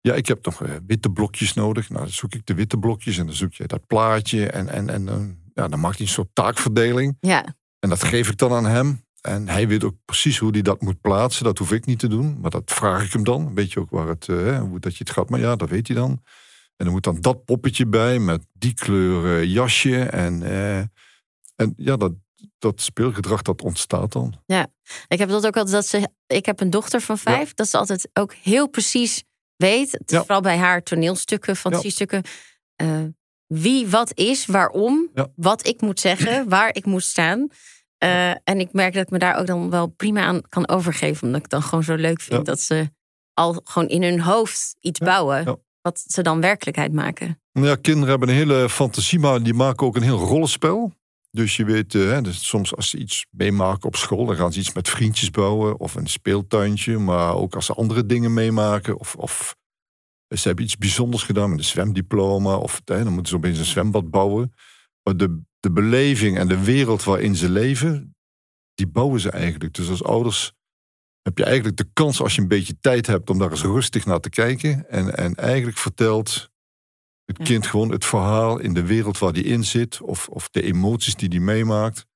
Ja, 0.00 0.14
ik 0.14 0.26
heb 0.26 0.44
nog 0.44 0.62
witte 0.86 1.10
blokjes 1.10 1.54
nodig. 1.54 1.88
Nou, 1.88 2.02
dan 2.02 2.12
zoek 2.12 2.34
ik 2.34 2.46
de 2.46 2.54
witte 2.54 2.76
blokjes 2.78 3.18
en 3.18 3.26
dan 3.26 3.34
zoek 3.34 3.54
je 3.54 3.66
dat 3.66 3.86
plaatje. 3.86 4.46
En, 4.46 4.68
en, 4.68 4.88
en 4.90 5.38
ja, 5.54 5.68
dan 5.68 5.80
maakt 5.80 5.96
hij 5.98 6.06
een 6.06 6.12
soort 6.12 6.28
taakverdeling. 6.32 7.16
Ja, 7.20 7.44
En 7.78 7.88
dat 7.88 8.04
geef 8.04 8.28
ik 8.30 8.36
dan 8.38 8.52
aan 8.52 8.66
hem. 8.66 9.04
En 9.20 9.48
hij 9.48 9.68
weet 9.68 9.84
ook 9.84 9.94
precies 10.04 10.38
hoe 10.38 10.50
hij 10.50 10.62
dat 10.62 10.80
moet 10.80 11.00
plaatsen. 11.00 11.44
Dat 11.44 11.58
hoef 11.58 11.72
ik 11.72 11.86
niet 11.86 11.98
te 11.98 12.08
doen. 12.08 12.38
Maar 12.40 12.50
dat 12.50 12.72
vraag 12.72 13.04
ik 13.04 13.12
hem 13.12 13.24
dan. 13.24 13.54
Weet 13.54 13.72
je 13.72 13.80
ook 13.80 13.90
waar 13.90 14.06
het, 14.08 14.26
hoe 14.60 14.80
dat 14.80 14.96
je 14.96 15.04
het 15.04 15.12
gaat. 15.12 15.30
Maar 15.30 15.40
ja, 15.40 15.56
dat 15.56 15.68
weet 15.68 15.86
hij 15.86 15.96
dan. 15.96 16.22
En 16.82 16.88
er 16.88 16.94
moet 16.94 17.04
dan 17.04 17.20
dat 17.20 17.44
poppetje 17.44 17.86
bij 17.86 18.18
met 18.18 18.46
die 18.52 18.74
kleur 18.74 19.40
eh, 19.40 19.44
jasje. 19.52 20.02
En, 20.04 20.42
eh, 20.42 20.78
en 21.56 21.74
ja, 21.76 21.96
dat, 21.96 22.12
dat 22.58 22.80
speelgedrag 22.80 23.42
dat 23.42 23.62
ontstaat 23.62 24.12
dan. 24.12 24.34
ik 25.08 25.18
heb 25.18 25.28
dat 25.28 25.46
ook 25.46 25.56
altijd. 25.56 25.74
Dat 25.74 25.86
ze, 25.86 26.08
ik 26.26 26.46
heb 26.46 26.60
een 26.60 26.70
dochter 26.70 27.00
van 27.00 27.18
vijf. 27.18 27.54
Dat 27.54 27.68
ze 27.68 27.78
altijd 27.78 28.08
ook 28.12 28.34
heel 28.34 28.68
precies 28.68 29.24
weet. 29.56 29.98
Ja. 30.06 30.18
vooral 30.18 30.40
bij 30.40 30.56
haar 30.56 30.82
toneelstukken, 30.82 31.56
fantasiestukken. 31.56 32.22
eh, 32.76 33.02
wie 33.46 33.86
wat 33.88 34.16
is, 34.18 34.46
waarom, 34.46 35.10
Ja. 35.14 35.28
wat 35.36 35.66
ik 35.66 35.80
moet 35.80 36.00
zeggen, 36.00 36.48
waar 36.48 36.74
ik 36.74 36.84
moet 36.84 37.02
staan. 37.04 37.48
En 38.44 38.60
ik 38.60 38.72
merk 38.72 38.94
dat 38.94 39.02
ik 39.02 39.10
me 39.10 39.18
daar 39.18 39.36
ook 39.36 39.46
dan 39.46 39.70
wel 39.70 39.86
prima 39.86 40.20
aan 40.22 40.40
kan 40.48 40.68
overgeven. 40.68 41.22
Omdat 41.22 41.36
ik 41.36 41.42
het 41.42 41.60
dan 41.60 41.62
gewoon 41.62 41.84
zo 41.84 41.94
leuk 41.94 42.20
vind 42.20 42.38
Ja. 42.38 42.52
dat 42.52 42.60
ze 42.60 42.90
al 43.34 43.60
gewoon 43.64 43.88
in 43.88 44.02
hun 44.02 44.20
hoofd 44.20 44.76
iets 44.80 44.98
Ja, 44.98 45.06
bouwen. 45.06 45.60
Wat 45.82 46.04
ze 46.06 46.22
dan 46.22 46.40
werkelijkheid 46.40 46.92
maken. 46.92 47.40
Ja, 47.52 47.76
kinderen 47.76 48.08
hebben 48.08 48.28
een 48.28 48.34
hele 48.34 48.68
fantasie, 48.68 49.18
maar 49.18 49.42
die 49.42 49.54
maken 49.54 49.86
ook 49.86 49.96
een 49.96 50.02
heel 50.02 50.18
rollenspel. 50.18 50.92
Dus 51.30 51.56
je 51.56 51.64
weet, 51.64 51.94
eh, 51.94 52.02
hè, 52.02 52.22
dus 52.22 52.46
soms 52.46 52.76
als 52.76 52.90
ze 52.90 52.98
iets 52.98 53.26
meemaken 53.30 53.88
op 53.88 53.96
school, 53.96 54.26
dan 54.26 54.36
gaan 54.36 54.52
ze 54.52 54.58
iets 54.58 54.72
met 54.72 54.88
vriendjes 54.88 55.30
bouwen 55.30 55.80
of 55.80 55.94
een 55.94 56.06
speeltuintje. 56.06 56.98
Maar 56.98 57.34
ook 57.34 57.54
als 57.54 57.66
ze 57.66 57.74
andere 57.74 58.06
dingen 58.06 58.34
meemaken 58.34 58.98
of, 58.98 59.14
of 59.14 59.56
ze 60.28 60.46
hebben 60.46 60.64
iets 60.64 60.76
bijzonders 60.76 61.22
gedaan 61.22 61.50
met 61.50 61.58
een 61.58 61.64
zwemdiploma 61.64 62.56
of 62.56 62.80
hè, 62.84 63.04
dan 63.04 63.12
moeten 63.12 63.26
ze 63.26 63.36
opeens 63.36 63.58
een 63.58 63.64
zwembad 63.64 64.10
bouwen. 64.10 64.54
Maar 65.02 65.16
de, 65.16 65.40
de 65.60 65.72
beleving 65.72 66.38
en 66.38 66.48
de 66.48 66.64
wereld 66.64 67.04
waarin 67.04 67.36
ze 67.36 67.50
leven, 67.50 68.14
die 68.74 68.86
bouwen 68.86 69.20
ze 69.20 69.30
eigenlijk. 69.30 69.74
Dus 69.74 69.88
als 69.88 70.04
ouders 70.04 70.52
heb 71.22 71.38
je 71.38 71.44
eigenlijk 71.44 71.76
de 71.76 71.88
kans 71.92 72.20
als 72.20 72.34
je 72.34 72.40
een 72.40 72.48
beetje 72.48 72.78
tijd 72.80 73.06
hebt 73.06 73.30
om 73.30 73.38
daar 73.38 73.50
eens 73.50 73.62
rustig 73.62 74.04
naar 74.06 74.20
te 74.20 74.28
kijken. 74.30 74.88
En, 74.90 75.16
en 75.16 75.34
eigenlijk 75.34 75.78
vertelt 75.78 76.50
het 77.24 77.38
Ja. 77.38 77.44
kind 77.44 77.66
gewoon 77.66 77.90
het 77.90 78.04
verhaal 78.04 78.58
in 78.58 78.74
de 78.74 78.86
wereld 78.86 79.18
waar 79.18 79.32
die 79.32 79.44
in 79.44 79.64
zit. 79.64 80.00
Of, 80.00 80.28
of 80.28 80.48
de 80.50 80.62
emoties 80.62 81.14
die 81.14 81.28
die 81.28 81.40
meemaakt. 81.40 82.06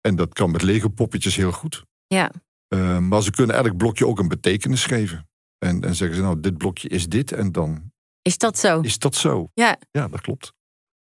En 0.00 0.16
dat 0.16 0.32
kan 0.32 0.50
met 0.50 0.62
Lego 0.62 0.88
poppetjes 0.88 1.36
heel 1.36 1.52
goed. 1.52 1.84
Ja. 2.06 2.30
Eh, 2.68 2.98
maar 2.98 3.22
ze 3.22 3.30
kunnen 3.30 3.56
elk 3.56 3.76
blokje 3.76 4.06
ook 4.06 4.18
een 4.18 4.28
betekenis 4.28 4.84
geven. 4.84 5.28
En, 5.58 5.84
en 5.84 5.94
zeggen 5.94 6.16
ze 6.16 6.22
nou, 6.22 6.40
dit 6.40 6.58
blokje 6.58 6.88
is 6.88 7.08
dit. 7.08 7.32
En 7.32 7.52
dan 7.52 7.92
Is 8.22 8.38
dat 8.38 8.58
zo? 8.58 8.80
is 8.80 8.98
dat 8.98 9.14
zo. 9.14 9.48
Ja. 9.54 9.76
Ja, 9.90 10.08
dat 10.08 10.20
klopt. 10.20 10.52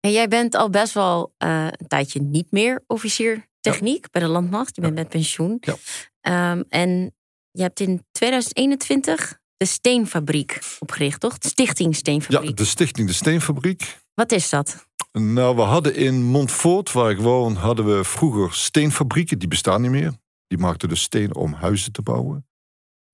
En 0.00 0.12
jij 0.12 0.28
bent 0.28 0.54
al 0.54 0.70
best 0.70 0.92
wel 0.94 1.34
eh, 1.36 1.66
een 1.70 1.86
tijdje 1.86 2.20
niet 2.20 2.50
meer 2.50 2.82
officier 2.86 3.46
techniek 3.60 4.10
bij 4.10 4.22
de 4.22 4.28
landmacht. 4.28 4.74
Je 4.76 4.80
bent 4.82 4.94
met 4.94 5.08
pensioen. 5.08 5.56
Ja. 5.60 5.76
Ehm, 6.20 6.62
en 6.68 7.14
je 7.54 7.62
hebt 7.62 7.80
in 7.80 8.04
2021 8.12 9.38
de 9.56 9.64
Steenfabriek 9.64 10.58
opgericht, 10.78 11.20
toch? 11.20 11.36
Stichting 11.38 11.88
Ja, 11.92 11.98
Steenfabriek. 11.98 12.56
de 12.56 12.64
Stichting 12.64 13.06
De 13.08 13.12
Steenfabriek. 13.14 13.98
Wat 14.14 14.32
is 14.32 14.48
dat? 14.48 14.86
Nou, 15.12 15.56
we 15.56 15.62
hadden 15.62 15.94
in 15.94 16.22
Montfort, 16.24 16.92
waar 16.92 17.10
ik 17.10 17.18
woon, 17.18 17.54
hadden 17.54 17.96
we 17.96 18.04
vroeger 18.04 18.54
steenfabrieken. 18.54 19.38
Die 19.38 19.48
bestaan 19.48 19.82
niet 19.82 19.90
meer. 19.90 20.12
Die 20.46 20.58
maakten 20.58 20.88
dus 20.88 21.02
steen 21.02 21.34
om 21.34 21.52
huizen 21.52 21.92
te 21.92 22.02
bouwen. 22.02 22.46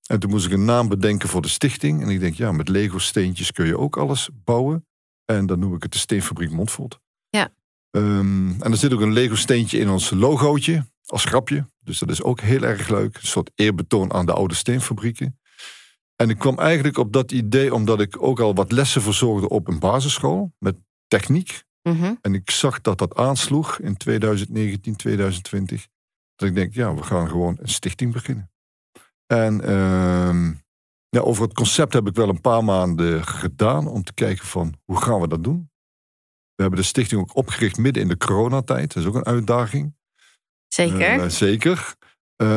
En 0.07 0.19
toen 0.19 0.29
moest 0.29 0.45
ik 0.45 0.51
een 0.51 0.65
naam 0.65 0.87
bedenken 0.87 1.29
voor 1.29 1.41
de 1.41 1.47
stichting. 1.47 2.01
En 2.01 2.09
ik 2.09 2.19
denk, 2.19 2.35
ja, 2.35 2.51
met 2.51 2.67
Lego 2.69 2.97
steentjes 2.97 3.51
kun 3.51 3.65
je 3.65 3.77
ook 3.77 3.97
alles 3.97 4.29
bouwen. 4.33 4.85
En 5.25 5.45
dan 5.45 5.59
noem 5.59 5.75
ik 5.75 5.83
het 5.83 5.91
de 5.91 5.97
Steenfabriek 5.97 6.51
Montfort. 6.51 6.99
Ehm, 7.91 8.61
en 8.61 8.71
er 8.71 8.77
zit 8.77 8.93
ook 8.93 9.01
een 9.01 9.13
Lego 9.13 9.35
steentje 9.35 9.77
in 9.77 9.89
ons 9.89 10.09
logootje, 10.09 10.85
als 11.05 11.25
grapje. 11.25 11.65
Dus 11.83 11.99
dat 11.99 12.09
is 12.09 12.23
ook 12.23 12.39
heel 12.41 12.63
erg 12.63 12.89
leuk. 12.89 13.15
Een 13.15 13.27
soort 13.27 13.51
eerbetoon 13.55 14.13
aan 14.13 14.25
de 14.25 14.33
oude 14.33 14.53
steenfabrieken. 14.53 15.39
En 16.15 16.29
ik 16.29 16.37
kwam 16.37 16.59
eigenlijk 16.59 16.97
op 16.97 17.13
dat 17.13 17.31
idee 17.31 17.73
omdat 17.73 18.01
ik 18.01 18.23
ook 18.23 18.39
al 18.39 18.55
wat 18.55 18.71
lessen 18.71 19.01
verzorgde 19.01 19.49
op 19.49 19.67
een 19.67 19.79
basisschool. 19.79 20.53
Met 20.59 20.75
techniek. 21.07 21.63
Mhm. 21.83 22.13
En 22.21 22.33
ik 22.33 22.51
zag 22.51 22.81
dat 22.81 22.97
dat 22.97 23.15
aansloeg 23.15 23.79
in 23.79 23.97
2019, 23.97 24.95
2020. 24.95 25.87
Dat 26.35 26.49
ik 26.49 26.55
denk, 26.55 26.73
ja, 26.73 26.95
we 26.95 27.03
gaan 27.03 27.29
gewoon 27.29 27.57
een 27.59 27.69
stichting 27.69 28.13
beginnen. 28.13 28.51
En 29.27 29.61
ehm, 29.61 30.53
ja, 31.09 31.19
over 31.19 31.43
het 31.43 31.53
concept 31.53 31.93
heb 31.93 32.07
ik 32.07 32.15
wel 32.15 32.29
een 32.29 32.41
paar 32.41 32.63
maanden 32.63 33.27
gedaan 33.27 33.87
om 33.87 34.03
te 34.03 34.13
kijken 34.13 34.45
van 34.45 34.73
hoe 34.85 35.01
gaan 35.01 35.21
we 35.21 35.27
dat 35.27 35.43
doen. 35.43 35.70
We 36.61 36.67
hebben 36.67 36.85
de 36.85 36.91
stichting 36.91 37.21
ook 37.21 37.35
opgericht 37.35 37.77
midden 37.77 38.03
in 38.03 38.09
de 38.09 38.17
coronatijd. 38.17 38.93
Dat 38.93 39.03
is 39.03 39.09
ook 39.09 39.15
een 39.15 39.25
uitdaging. 39.25 39.95
Zeker. 40.67 41.01
Eh, 41.01 41.27
zeker. 41.27 41.95
Eh, 42.35 42.47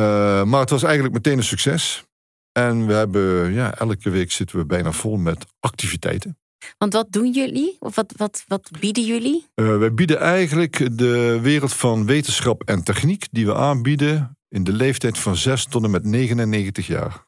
maar 0.43 0.59
het 0.59 0.69
was 0.69 0.83
eigenlijk 0.83 1.13
meteen 1.13 1.37
een 1.37 1.43
succes. 1.43 2.05
En 2.51 2.87
we 2.87 2.93
hebben, 2.93 3.53
ja, 3.53 3.77
elke 3.77 4.09
week 4.09 4.31
zitten 4.31 4.57
we 4.57 4.65
bijna 4.65 4.91
vol 4.91 5.17
met 5.17 5.45
activiteiten. 5.59 6.37
Want 6.77 6.93
wat 6.93 7.11
doen 7.11 7.31
jullie? 7.31 7.75
Of 7.79 7.95
wat, 7.95 8.13
wat, 8.17 8.43
wat 8.47 8.69
bieden 8.79 9.05
jullie? 9.05 9.47
Eh, 9.53 9.77
wij 9.77 9.93
bieden 9.93 10.19
eigenlijk 10.19 10.97
de 10.97 11.39
wereld 11.41 11.73
van 11.73 12.05
wetenschap 12.05 12.63
en 12.63 12.83
techniek 12.83 13.27
die 13.31 13.45
we 13.45 13.55
aanbieden 13.55 14.37
in 14.49 14.63
de 14.63 14.73
leeftijd 14.73 15.17
van 15.17 15.35
6 15.35 15.65
tot 15.65 15.83
en 15.83 15.91
met 15.91 16.03
99 16.03 16.87
jaar. 16.87 17.25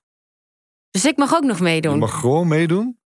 Dus 0.89 1.05
ik 1.05 1.17
mag 1.17 1.33
ook 1.33 1.43
nog 1.43 1.57
Je 1.57 1.63
meedoen. 1.63 1.99
mag 1.99 2.19
gewoon 2.19 2.47
meedoen. 2.47 2.99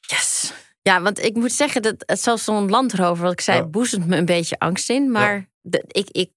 Yes. 0.00 0.52
Ja, 0.88 1.02
want 1.02 1.22
ik 1.24 1.34
moet 1.34 1.52
zeggen 1.52 1.82
dat 1.82 1.94
het 2.06 2.20
zelfs 2.20 2.44
zo'n 2.44 2.68
landrover, 2.70 3.22
wat 3.22 3.32
ik 3.32 3.40
zei, 3.40 3.58
Ja. 3.58 3.66
boezemt 3.66 4.06
me 4.06 4.16
een 4.16 4.24
beetje 4.24 4.58
angst 4.58 4.90
in. 4.90 5.10
Maar 5.10 5.48
de- 5.60 5.84
ik, 5.88 6.08
ik 6.10 6.30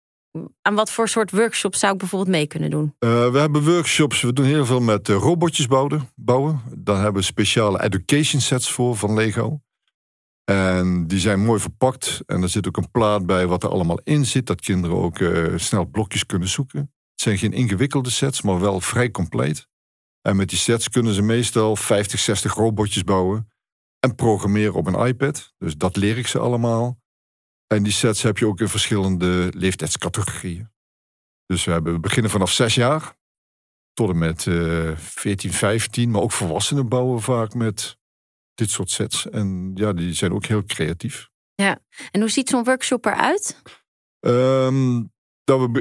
aan 0.62 0.76
wat 0.76 0.92
voor 0.92 1.08
soort 1.08 1.32
workshops 1.32 1.80
zou 1.80 1.94
ik 1.94 2.00
bijvoorbeeld 2.00 2.32
mee 2.32 2.48
kunnen 2.48 2.70
doen? 2.70 2.96
Uh, 3.00 3.30
we 3.32 3.40
hebben 3.40 3.64
workshops, 3.64 4.22
we 4.22 4.34
doen 4.34 4.46
heel 4.46 4.66
veel 4.66 4.80
met 4.80 5.08
uh, 5.10 5.16
robotjes 5.18 5.68
bouwen, 5.68 6.10
bouwen. 6.16 6.62
Daar 6.78 6.96
hebben 7.02 7.22
we 7.22 7.28
speciale 7.28 7.82
education 7.82 8.42
sets 8.42 8.72
voor 8.72 8.96
van 8.96 9.14
Lego. 9.14 9.62
En 10.44 11.08
die 11.08 11.20
zijn 11.20 11.40
mooi 11.46 11.60
verpakt. 11.60 12.22
En 12.26 12.42
er 12.42 12.50
zit 12.50 12.68
ook 12.68 12.78
een 12.78 12.92
plaat 12.92 13.26
bij 13.26 13.48
wat 13.48 13.64
er 13.64 13.70
allemaal 13.70 14.00
in 14.04 14.26
zit. 14.26 14.46
Dat 14.48 14.62
kinderen 14.62 14.98
ook 14.98 15.20
uh, 15.20 15.58
snel 15.58 15.86
blokjes 15.86 16.26
kunnen 16.26 16.48
zoeken. 16.48 16.80
Het 16.80 17.22
zijn 17.22 17.38
geen 17.38 17.54
ingewikkelde 17.54 18.10
sets, 18.10 18.42
maar 18.42 18.60
wel 18.60 18.80
vrij 18.82 19.12
compleet. 19.12 19.68
En 20.22 20.36
met 20.36 20.50
die 20.50 20.58
sets 20.58 20.90
kunnen 20.90 21.14
ze 21.14 21.22
meestal 21.22 21.76
50, 21.76 22.20
60 22.20 22.54
robotjes 22.54 23.04
bouwen. 23.04 23.51
En 24.02 24.16
programmeren 24.16 24.74
op 24.74 24.88
een 24.88 25.08
iPad. 25.08 25.54
Dus 25.58 25.78
dat 25.78 25.96
leer 25.96 26.18
ik 26.18 26.28
ze 26.28 26.40
allemaal. 26.40 27.00
En 27.68 27.84
die 27.84 27.94
sets 27.94 28.22
heb 28.22 28.38
je 28.38 28.48
ook 28.48 28.60
in 28.60 28.68
verschillende 28.68 29.52
leeftijdscategorieën. 29.56 30.70
Dus 31.46 31.66
we, 31.66 31.72
hebben, 31.72 31.94
we 31.94 32.00
beginnen 32.00 32.32
vanaf 32.32 32.52
zes 32.52 32.76
jaar 32.76 33.16
tot 33.94 34.10
en 34.10 34.18
met 34.18 34.46
uh, 34.46 34.98
14, 34.98 35.54
15. 35.54 36.12
Maar 36.12 36.22
ook 36.22 36.32
volwassenen 36.32 36.90
bouwen 36.90 37.22
vaak 37.22 37.54
met 37.54 37.98
dit 38.54 38.70
soort 38.70 38.90
sets. 38.90 39.30
En 39.30 39.72
ja, 39.76 39.94
die 39.94 40.14
zijn 40.14 40.34
ook 40.34 40.46
heel 40.46 40.64
creatief. 40.64 41.30
Ja, 41.56 41.80
en 42.12 42.20
hoe 42.20 42.30
ziet 42.30 42.50
zo'n 42.50 42.64
workshop 42.64 43.06
eruit? 43.06 43.62
Um, 44.20 45.11
nou, 45.46 45.72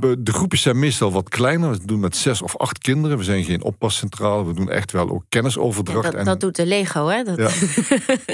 we, 0.00 0.16
de 0.22 0.32
groepjes 0.32 0.62
zijn 0.62 0.78
meestal 0.78 1.12
wat 1.12 1.28
kleiner. 1.28 1.70
We 1.70 1.86
doen 1.86 2.00
met 2.00 2.16
zes 2.16 2.42
of 2.42 2.56
acht 2.56 2.78
kinderen. 2.78 3.18
We 3.18 3.24
zijn 3.24 3.44
geen 3.44 3.62
oppascentrale. 3.62 4.46
We 4.46 4.52
doen 4.52 4.70
echt 4.70 4.92
wel 4.92 5.10
ook 5.10 5.24
kennisoverdracht. 5.28 6.04
dat, 6.04 6.14
en, 6.14 6.24
dat 6.24 6.40
doet 6.40 6.56
de 6.56 6.66
Lego, 6.66 7.06
hè? 7.06 7.22
Dat... 7.22 7.38
Ja. 7.38 7.50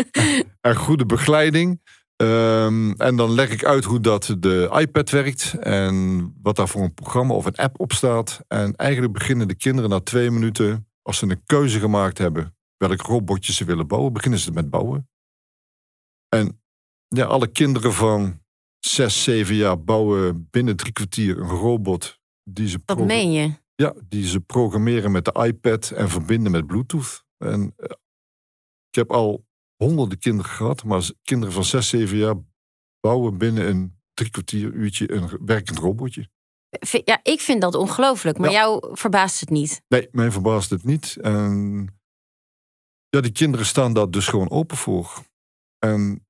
en 0.71 0.76
goede 0.76 1.07
begeleiding. 1.07 1.81
Um, 2.23 2.95
en 2.95 3.16
dan 3.16 3.31
leg 3.31 3.50
ik 3.50 3.64
uit 3.64 3.85
hoe 3.85 4.00
dat 4.00 4.37
de 4.38 4.71
iPad 4.78 5.11
werkt 5.11 5.55
en 5.61 6.35
wat 6.43 6.57
daar 6.57 6.69
voor 6.69 6.83
een 6.83 6.95
programma 6.95 7.35
of 7.35 7.45
een 7.45 7.57
app 7.57 7.81
op 7.81 7.93
staat. 7.93 8.40
En 8.49 8.76
eigenlijk 8.76 9.12
beginnen 9.12 9.49
de 9.49 9.57
kinderen 9.57 9.90
na 9.90 10.00
twee 10.00 10.31
minuten, 10.31 10.88
als 11.02 11.19
ze 11.19 11.26
een 11.26 11.43
keuze 11.47 11.78
gemaakt 11.78 12.19
hebben 12.19 12.57
welk 12.76 13.00
robotje 13.00 13.52
ze 13.52 13.64
willen 13.64 13.87
bouwen, 13.87 14.12
beginnen 14.12 14.38
ze 14.38 14.52
met 14.52 14.71
bouwen. 14.71 15.09
En 16.28 16.61
ja, 17.09 17.25
alle 17.25 17.47
kinderen 17.47 17.93
van 17.93 18.40
zes, 18.87 19.23
zeven 19.23 19.55
jaar 19.55 19.85
bouwen 19.85 20.49
binnen 20.50 20.76
drie 20.76 20.93
kwartier 20.93 21.38
een 21.38 21.49
robot 21.49 22.21
die 22.45 22.69
ze. 22.69 22.78
Wat 22.85 22.99
meen 22.99 23.33
je? 23.33 23.55
Ja, 23.75 23.95
die 24.09 24.26
ze 24.26 24.40
programmeren 24.40 25.11
met 25.11 25.25
de 25.25 25.45
iPad 25.47 25.90
en 25.90 26.09
verbinden 26.09 26.52
met 26.52 26.66
Bluetooth. 26.66 27.25
En 27.38 27.61
uh, 27.61 27.87
ik 28.88 28.95
heb 28.95 29.11
al 29.11 29.47
honderden 29.76 30.19
kinderen 30.19 30.50
gehad, 30.50 30.85
maar 30.85 31.11
kinderen 31.23 31.55
van 31.55 31.64
6, 31.64 31.88
7 31.88 32.16
jaar 32.16 32.35
bouwen 33.00 33.38
binnen 33.38 33.69
een 33.69 34.00
drie 34.14 34.31
kwartier 34.31 34.73
uurtje 34.73 35.12
een 35.12 35.38
werkend 35.47 35.78
robotje. 35.78 36.28
Ja, 37.05 37.21
ik 37.23 37.40
vind 37.40 37.61
dat 37.61 37.75
ongelooflijk, 37.75 38.38
maar 38.38 38.50
jou 38.50 38.97
verbaast 38.97 39.40
het 39.40 39.50
niet. 39.50 39.83
Nee, 39.88 40.09
mij 40.11 40.31
verbaast 40.31 40.71
het 40.71 40.85
niet. 40.85 41.16
En 41.21 41.87
ja, 43.09 43.21
die 43.21 43.33
kinderen 43.33 43.66
staan 43.66 43.93
daar 43.93 44.11
dus 44.11 44.26
gewoon 44.28 44.50
open 44.50 44.76
voor. 44.76 45.25
En 45.78 46.25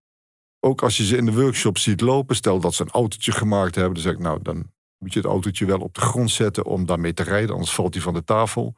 ook 0.67 0.83
als 0.83 0.97
je 0.97 1.05
ze 1.05 1.17
in 1.17 1.25
de 1.25 1.33
workshop 1.33 1.79
ziet 1.79 2.01
lopen, 2.01 2.37
stel 2.37 2.61
dat 2.61 2.75
ze 2.75 2.83
een 2.83 2.91
autootje 2.91 3.33
gemaakt 3.33 3.75
hebben, 3.75 3.95
dan 3.95 4.03
zeg 4.03 4.13
ik, 4.13 4.19
nou, 4.19 4.43
dan 4.43 4.57
moet 4.99 5.13
je 5.13 5.19
het 5.19 5.29
autootje 5.29 5.67
wel 5.67 5.81
op 5.81 5.95
de 5.95 6.01
grond 6.01 6.31
zetten 6.31 6.65
om 6.65 6.87
daarmee 6.87 7.15
te 7.15 7.23
rijden, 7.23 7.55
anders 7.55 7.75
valt 7.75 7.95
hij 7.95 8.03
van 8.03 8.15
de 8.15 8.25
tafel. 8.25 8.75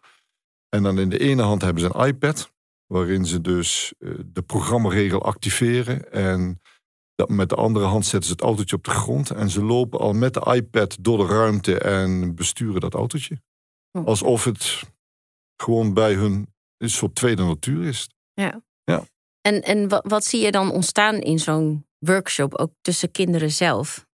En 0.69 0.83
dan 0.83 0.99
in 0.99 1.09
de 1.09 1.19
ene 1.19 1.43
hand 1.43 1.63
hebben 1.63 1.83
ze 1.83 1.91
een 1.95 2.07
iPad 2.07 2.53
waarin 2.87 3.27
ze 3.27 3.41
dus 3.41 3.95
uh, 3.99 4.19
de 4.27 4.43
programmaregel 4.43 5.23
activeren. 5.23 6.13
En 6.13 6.61
dat 7.15 7.29
met 7.29 7.49
de 7.49 7.55
andere 7.55 7.87
hand 7.87 8.07
zetten 8.07 8.29
ze 8.29 8.33
het 8.35 8.45
autootje 8.45 8.77
op 8.77 8.85
de 8.85 8.91
grond. 8.91 9.31
En 9.31 9.51
ze 9.51 9.65
lopen 9.65 9.99
al 9.99 10.13
met 10.13 10.35
de 10.35 10.55
iPad 10.55 10.97
door 11.01 11.19
de 11.19 11.27
ruimte 11.35 11.79
en 11.79 12.35
besturen 12.35 12.81
dat 12.81 12.95
autootje. 12.95 13.41
Hm. 13.91 14.05
Alsof 14.05 14.45
het 14.45 14.83
gewoon 15.57 15.95
bij 15.95 16.15
hun 16.15 16.55
een 16.77 16.91
soort 16.91 17.15
tweede 17.15 17.45
natuur 17.45 17.85
is. 17.85 18.09
Ja. 18.33 18.63
En, 19.49 19.63
en 19.63 19.89
wat, 20.09 20.25
zie 20.25 20.41
je 20.41 20.51
dan 20.51 20.71
ontstaan 20.71 21.15
in 21.15 21.39
zo'n 21.39 21.87
workshop, 21.99 22.55
ook 22.55 22.73
tussen 22.81 23.11
kinderen 23.11 23.51
zelf? 23.51 24.07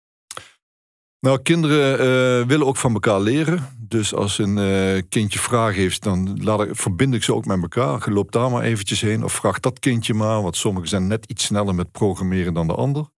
Nou, 1.19 1.41
kinderen 1.41 1.93
uh, 1.93 2.47
willen 2.47 2.67
ook 2.67 2.77
van 2.77 2.93
elkaar 2.93 3.19
leren. 3.19 3.75
Dus 3.79 4.13
als 4.13 4.37
een 4.37 4.57
uh, 4.57 5.01
kindje 5.09 5.39
vragen 5.39 5.81
heeft, 5.81 6.03
dan 6.03 6.43
laat 6.43 6.61
ik, 6.61 6.75
verbind 6.75 7.13
ik 7.13 7.23
ze 7.23 7.33
ook 7.33 7.45
met 7.45 7.61
elkaar. 7.61 8.11
Loop 8.11 8.31
daar 8.31 8.51
maar 8.51 8.63
eventjes 8.63 9.01
heen 9.01 9.23
of 9.23 9.33
vraag 9.33 9.59
dat 9.59 9.79
kindje 9.79 10.13
maar. 10.13 10.41
Want 10.41 10.55
sommigen 10.57 10.89
zijn 10.89 11.07
net 11.07 11.25
iets 11.25 11.43
sneller 11.43 11.75
met 11.75 11.91
programmeren 11.91 12.53
dan 12.53 12.67
de 12.67 12.75
ander. 12.75 13.09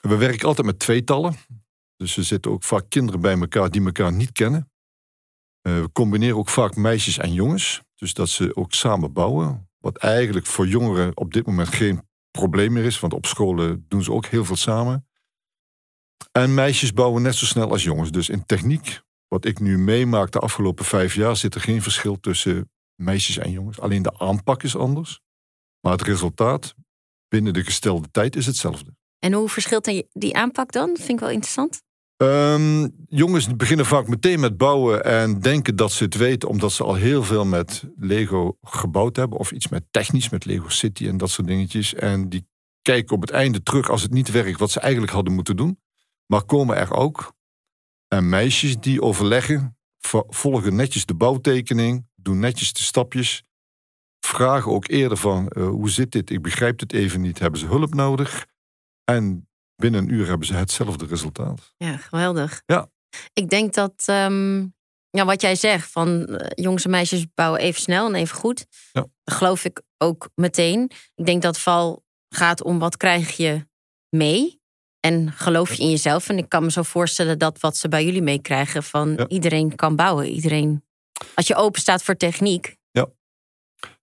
We 0.00 0.16
werken 0.16 0.48
altijd 0.48 0.66
met 0.66 0.78
tweetallen. 0.78 1.34
Dus 1.96 2.16
er 2.16 2.24
zitten 2.24 2.50
ook 2.50 2.62
vaak 2.62 2.84
kinderen 2.88 3.20
bij 3.20 3.38
elkaar 3.38 3.70
die 3.70 3.84
elkaar 3.84 4.12
niet 4.12 4.32
kennen. 4.32 4.70
Uh, 5.62 5.80
we 5.80 5.92
combineren 5.92 6.36
ook 6.36 6.48
vaak 6.48 6.76
meisjes 6.76 7.18
en 7.18 7.32
jongens. 7.32 7.82
Dus 7.94 8.14
dat 8.14 8.28
ze 8.28 8.56
ook 8.56 8.72
samen 8.72 9.12
bouwen. 9.12 9.68
Wat 9.84 9.96
eigenlijk 9.96 10.46
voor 10.46 10.66
jongeren 10.66 11.16
op 11.16 11.32
dit 11.32 11.46
moment 11.46 11.68
geen 11.68 12.08
probleem 12.30 12.72
meer 12.72 12.84
is. 12.84 13.00
Want 13.00 13.12
op 13.12 13.26
scholen 13.26 13.84
doen 13.88 14.02
ze 14.02 14.12
ook 14.12 14.26
heel 14.26 14.44
veel 14.44 14.56
samen. 14.56 15.06
En 16.32 16.54
meisjes 16.54 16.92
bouwen 16.92 17.22
net 17.22 17.34
zo 17.34 17.44
snel 17.44 17.70
als 17.70 17.82
jongens. 17.82 18.10
Dus 18.10 18.28
in 18.28 18.46
techniek, 18.46 19.00
wat 19.28 19.44
ik 19.44 19.58
nu 19.58 19.78
meemaak 19.78 20.30
de 20.30 20.38
afgelopen 20.38 20.84
vijf 20.84 21.14
jaar, 21.14 21.36
zit 21.36 21.54
er 21.54 21.60
geen 21.60 21.82
verschil 21.82 22.20
tussen 22.20 22.70
meisjes 22.94 23.38
en 23.38 23.50
jongens. 23.50 23.80
Alleen 23.80 24.02
de 24.02 24.18
aanpak 24.18 24.62
is 24.62 24.76
anders. 24.76 25.20
Maar 25.80 25.92
het 25.92 26.02
resultaat 26.02 26.74
binnen 27.28 27.52
de 27.52 27.64
gestelde 27.64 28.10
tijd 28.10 28.36
is 28.36 28.46
hetzelfde. 28.46 28.96
En 29.18 29.32
hoe 29.32 29.48
verschilt 29.48 30.04
die 30.12 30.36
aanpak 30.36 30.72
dan? 30.72 30.88
Dat 30.88 30.98
vind 30.98 31.10
ik 31.10 31.20
wel 31.20 31.30
interessant. 31.30 31.82
Um, 32.24 32.94
jongens 33.08 33.56
beginnen 33.56 33.86
vaak 33.86 34.08
meteen 34.08 34.40
met 34.40 34.56
bouwen 34.56 35.04
en 35.04 35.40
denken 35.40 35.76
dat 35.76 35.92
ze 35.92 36.04
het 36.04 36.14
weten, 36.14 36.48
omdat 36.48 36.72
ze 36.72 36.84
al 36.84 36.94
heel 36.94 37.22
veel 37.22 37.44
met 37.44 37.84
Lego 37.96 38.56
gebouwd 38.62 39.16
hebben. 39.16 39.38
Of 39.38 39.52
iets 39.52 39.68
met 39.68 39.84
technisch, 39.90 40.28
met 40.28 40.44
Lego 40.44 40.68
City 40.68 41.08
en 41.08 41.16
dat 41.16 41.30
soort 41.30 41.46
dingetjes. 41.46 41.94
En 41.94 42.28
die 42.28 42.46
kijken 42.82 43.14
op 43.14 43.20
het 43.20 43.30
einde 43.30 43.62
terug 43.62 43.90
als 43.90 44.02
het 44.02 44.10
niet 44.10 44.30
werkt 44.30 44.58
wat 44.58 44.70
ze 44.70 44.80
eigenlijk 44.80 45.12
hadden 45.12 45.34
moeten 45.34 45.56
doen. 45.56 45.80
Maar 46.26 46.44
komen 46.44 46.76
er 46.76 46.92
ook 46.92 47.34
en 48.08 48.28
meisjes 48.28 48.78
die 48.80 49.02
overleggen, 49.02 49.76
volgen 50.28 50.74
netjes 50.74 51.06
de 51.06 51.14
bouwtekening, 51.14 52.06
doen 52.14 52.38
netjes 52.38 52.72
de 52.72 52.82
stapjes. 52.82 53.42
Vragen 54.20 54.72
ook 54.72 54.88
eerder 54.88 55.16
van 55.16 55.52
uh, 55.56 55.68
hoe 55.68 55.90
zit 55.90 56.12
dit? 56.12 56.30
Ik 56.30 56.42
begrijp 56.42 56.80
het 56.80 56.92
even 56.92 57.20
niet. 57.20 57.38
Hebben 57.38 57.60
ze 57.60 57.66
hulp 57.66 57.94
nodig? 57.94 58.46
En 59.04 59.48
binnen 59.76 60.02
een 60.02 60.12
uur 60.12 60.26
hebben 60.26 60.46
ze 60.46 60.54
hetzelfde 60.54 61.06
resultaat. 61.06 61.74
Ja, 61.76 61.96
geweldig. 61.96 62.62
Ja. 62.66 62.90
Ik 63.32 63.48
denk 63.48 63.74
dat 63.74 64.04
um, 64.10 64.74
ja, 65.10 65.24
wat 65.24 65.40
jij 65.40 65.56
zegt, 65.56 65.90
van 65.90 66.26
uh, 66.28 66.36
jongens 66.54 66.84
en 66.84 66.90
meisjes 66.90 67.26
bouwen 67.34 67.60
even 67.60 67.80
snel 67.80 68.06
en 68.06 68.14
even 68.14 68.36
goed. 68.36 68.66
Ja. 68.92 69.06
Dat 69.24 69.34
geloof 69.34 69.64
ik 69.64 69.82
ook 69.98 70.30
meteen. 70.34 70.90
Ik 71.14 71.26
denk 71.26 71.42
dat 71.42 71.54
het 71.54 71.62
vooral 71.62 72.04
gaat 72.28 72.62
om 72.62 72.78
wat 72.78 72.96
krijg 72.96 73.36
je 73.36 73.66
mee. 74.08 74.62
En 75.00 75.32
geloof 75.32 75.74
je 75.74 75.82
in 75.82 75.90
jezelf? 75.90 76.28
En 76.28 76.38
ik 76.38 76.48
kan 76.48 76.62
me 76.62 76.70
zo 76.70 76.82
voorstellen 76.82 77.38
dat 77.38 77.60
wat 77.60 77.76
ze 77.76 77.88
bij 77.88 78.04
jullie 78.04 78.22
meekrijgen, 78.22 78.82
van 78.82 79.24
iedereen 79.28 79.74
kan 79.74 79.96
bouwen. 79.96 80.26
Iedereen, 80.26 80.84
als 81.34 81.46
je 81.46 81.54
open 81.54 81.80
staat 81.80 82.02
voor 82.02 82.16
techniek. 82.16 82.76
Ja. 82.90 83.08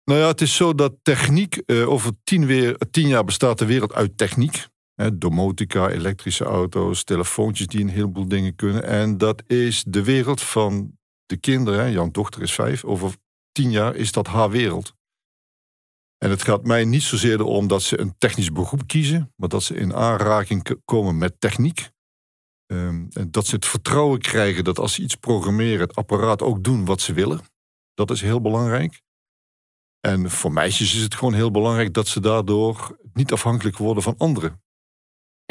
Nou 0.04 0.20
ja, 0.20 0.28
het 0.28 0.42
is 0.42 0.56
zo 0.56 0.76
dat 0.76 0.94
techniek, 1.02 1.62
uh, 1.66 1.90
over 1.90 2.12
tien, 2.24 2.46
weer, 2.46 2.78
tien 2.92 3.08
jaar 3.08 3.24
bestaat 3.24 3.58
de 3.58 3.66
wereld 3.66 3.94
uit 3.94 4.18
techniek. 4.18 4.68
Domotica, 5.14 5.90
elektrische 5.90 6.44
auto's, 6.44 7.04
telefoontjes 7.04 7.68
die 7.68 7.82
een 7.82 7.90
heleboel 7.90 8.28
dingen 8.28 8.56
kunnen. 8.56 8.84
En 8.84 9.18
dat 9.18 9.44
is 9.48 9.84
de 9.88 10.04
wereld 10.04 10.42
van 10.42 10.98
de 11.26 11.38
kinderen. 11.38 11.92
Jan 11.92 12.12
dochter 12.12 12.42
is 12.42 12.54
vijf. 12.54 12.84
Over 12.84 13.16
tien 13.52 13.72
jaar 13.72 13.96
is 13.96 14.12
dat 14.12 14.28
haar 14.28 14.50
wereld. 14.50 14.94
En 16.18 16.30
het 16.30 16.44
gaat 16.44 16.66
mij 16.66 16.86
niet 16.86 17.04
zozeer 17.04 17.40
erom 17.40 17.68
dat 17.68 17.82
ze 17.82 18.00
een 18.00 18.18
technisch 18.18 18.52
beroep 18.52 18.88
kiezen, 18.88 19.34
maar 19.36 19.50
dat 19.50 19.64
ze 19.64 19.76
in 19.76 19.94
aanraking 19.94 20.80
komen 20.86 21.18
met 21.18 21.40
techniek. 21.40 21.90
Um, 22.72 23.08
en 23.10 23.32
dat 23.32 23.48
ze 23.48 23.56
het 23.56 23.66
vertrouwen 23.66 24.20
krijgen 24.20 24.64
dat 24.64 24.80
als 24.80 24.94
ze 24.94 25.02
iets 25.02 25.16
programmeren, 25.16 25.80
het 25.80 25.96
apparaat 25.96 26.42
ook 26.42 26.64
doen 26.64 26.86
wat 26.86 27.02
ze 27.02 27.14
willen. 27.14 27.42
Dat 27.94 28.12
is 28.12 28.22
heel 28.22 28.42
belangrijk. 28.42 29.02
En 30.00 30.30
voor 30.30 30.52
meisjes 30.52 30.96
is 30.96 31.02
het 31.02 31.16
gewoon 31.16 31.34
heel 31.34 31.52
belangrijk 31.52 31.94
dat 31.94 32.08
ze 32.08 32.20
daardoor 32.20 32.98
niet 33.14 33.32
afhankelijk 33.32 33.78
worden 33.78 34.04
van 34.04 34.18
anderen. 34.18 34.62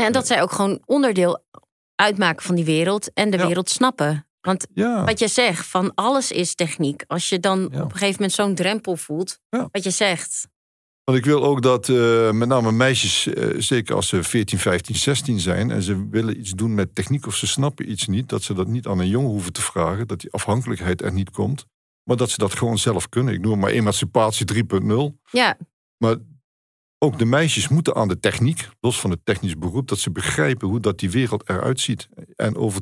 En 0.05 0.13
dat 0.13 0.27
zij 0.27 0.43
ook 0.43 0.53
gewoon 0.53 0.83
onderdeel 0.85 1.45
uitmaken 1.95 2.43
van 2.45 2.55
die 2.55 2.65
wereld 2.65 3.13
en 3.13 3.31
de 3.31 3.47
wereld 3.47 3.71
snappen. 3.71 4.27
Want 4.41 4.67
wat 5.05 5.19
je 5.19 5.29
zegt, 5.29 5.67
van 5.67 5.95
alles 5.95 6.33
is 6.33 6.55
techniek. 6.55 7.05
Als 7.07 7.29
je 7.29 7.41
dan 7.41 7.65
op 7.67 7.73
een 7.73 7.91
gegeven 7.91 8.13
moment 8.13 8.33
zo'n 8.33 8.55
drempel 8.55 8.97
voelt, 8.97 9.39
wat 9.49 9.83
je 9.83 9.91
zegt, 9.91 10.49
want 11.11 11.23
ik 11.23 11.29
wil 11.29 11.45
ook 11.45 11.63
dat 11.63 11.89
uh, 11.89 12.31
met 12.31 12.49
name 12.49 12.73
meisjes, 12.73 13.27
uh, 13.27 13.61
zeker 13.61 13.95
als 13.95 14.09
ze 14.09 14.23
14, 14.23 14.59
15, 14.59 14.97
16 14.97 15.41
zijn 15.41 15.71
en 15.71 15.83
ze 15.83 16.09
willen 16.09 16.39
iets 16.39 16.51
doen 16.51 16.75
met 16.75 16.95
techniek 16.95 17.27
of 17.27 17.37
ze 17.37 17.47
snappen 17.47 17.91
iets 17.91 18.07
niet, 18.07 18.29
dat 18.29 18.43
ze 18.43 18.55
dat 18.55 18.67
niet 18.67 18.87
aan 18.87 18.99
een 18.99 19.09
jongen 19.09 19.31
hoeven 19.31 19.53
te 19.53 19.63
vragen, 19.63 20.07
dat 20.07 20.21
die 20.21 20.33
afhankelijkheid 20.33 21.03
er 21.03 21.13
niet 21.13 21.31
komt, 21.31 21.67
maar 22.03 22.17
dat 22.17 22.31
ze 22.31 22.39
dat 22.39 22.55
gewoon 22.55 22.79
zelf 22.79 23.09
kunnen. 23.09 23.35
Ik 23.35 23.41
noem 23.41 23.59
maar 23.59 23.71
emancipatie 23.71 24.47
3.0. 24.55 24.61
Ja. 25.31 25.57
Maar 25.97 26.17
ook 27.03 27.19
de 27.19 27.25
meisjes 27.25 27.69
moeten 27.69 27.95
aan 27.95 28.09
de 28.09 28.21
techniek, 28.21 28.69
los 28.81 29.01
van 29.01 29.11
het 29.11 29.21
technisch 29.25 29.59
beroep, 29.59 29.89
dat 29.89 29.99
ze 29.99 30.11
begrijpen 30.11 30.69
hoe 30.69 30.81
dat 30.81 30.99
die 30.99 31.11
wereld 31.11 31.49
eruit 31.49 31.81
ziet. 31.81 32.09
En 32.37 32.57
over 32.57 32.81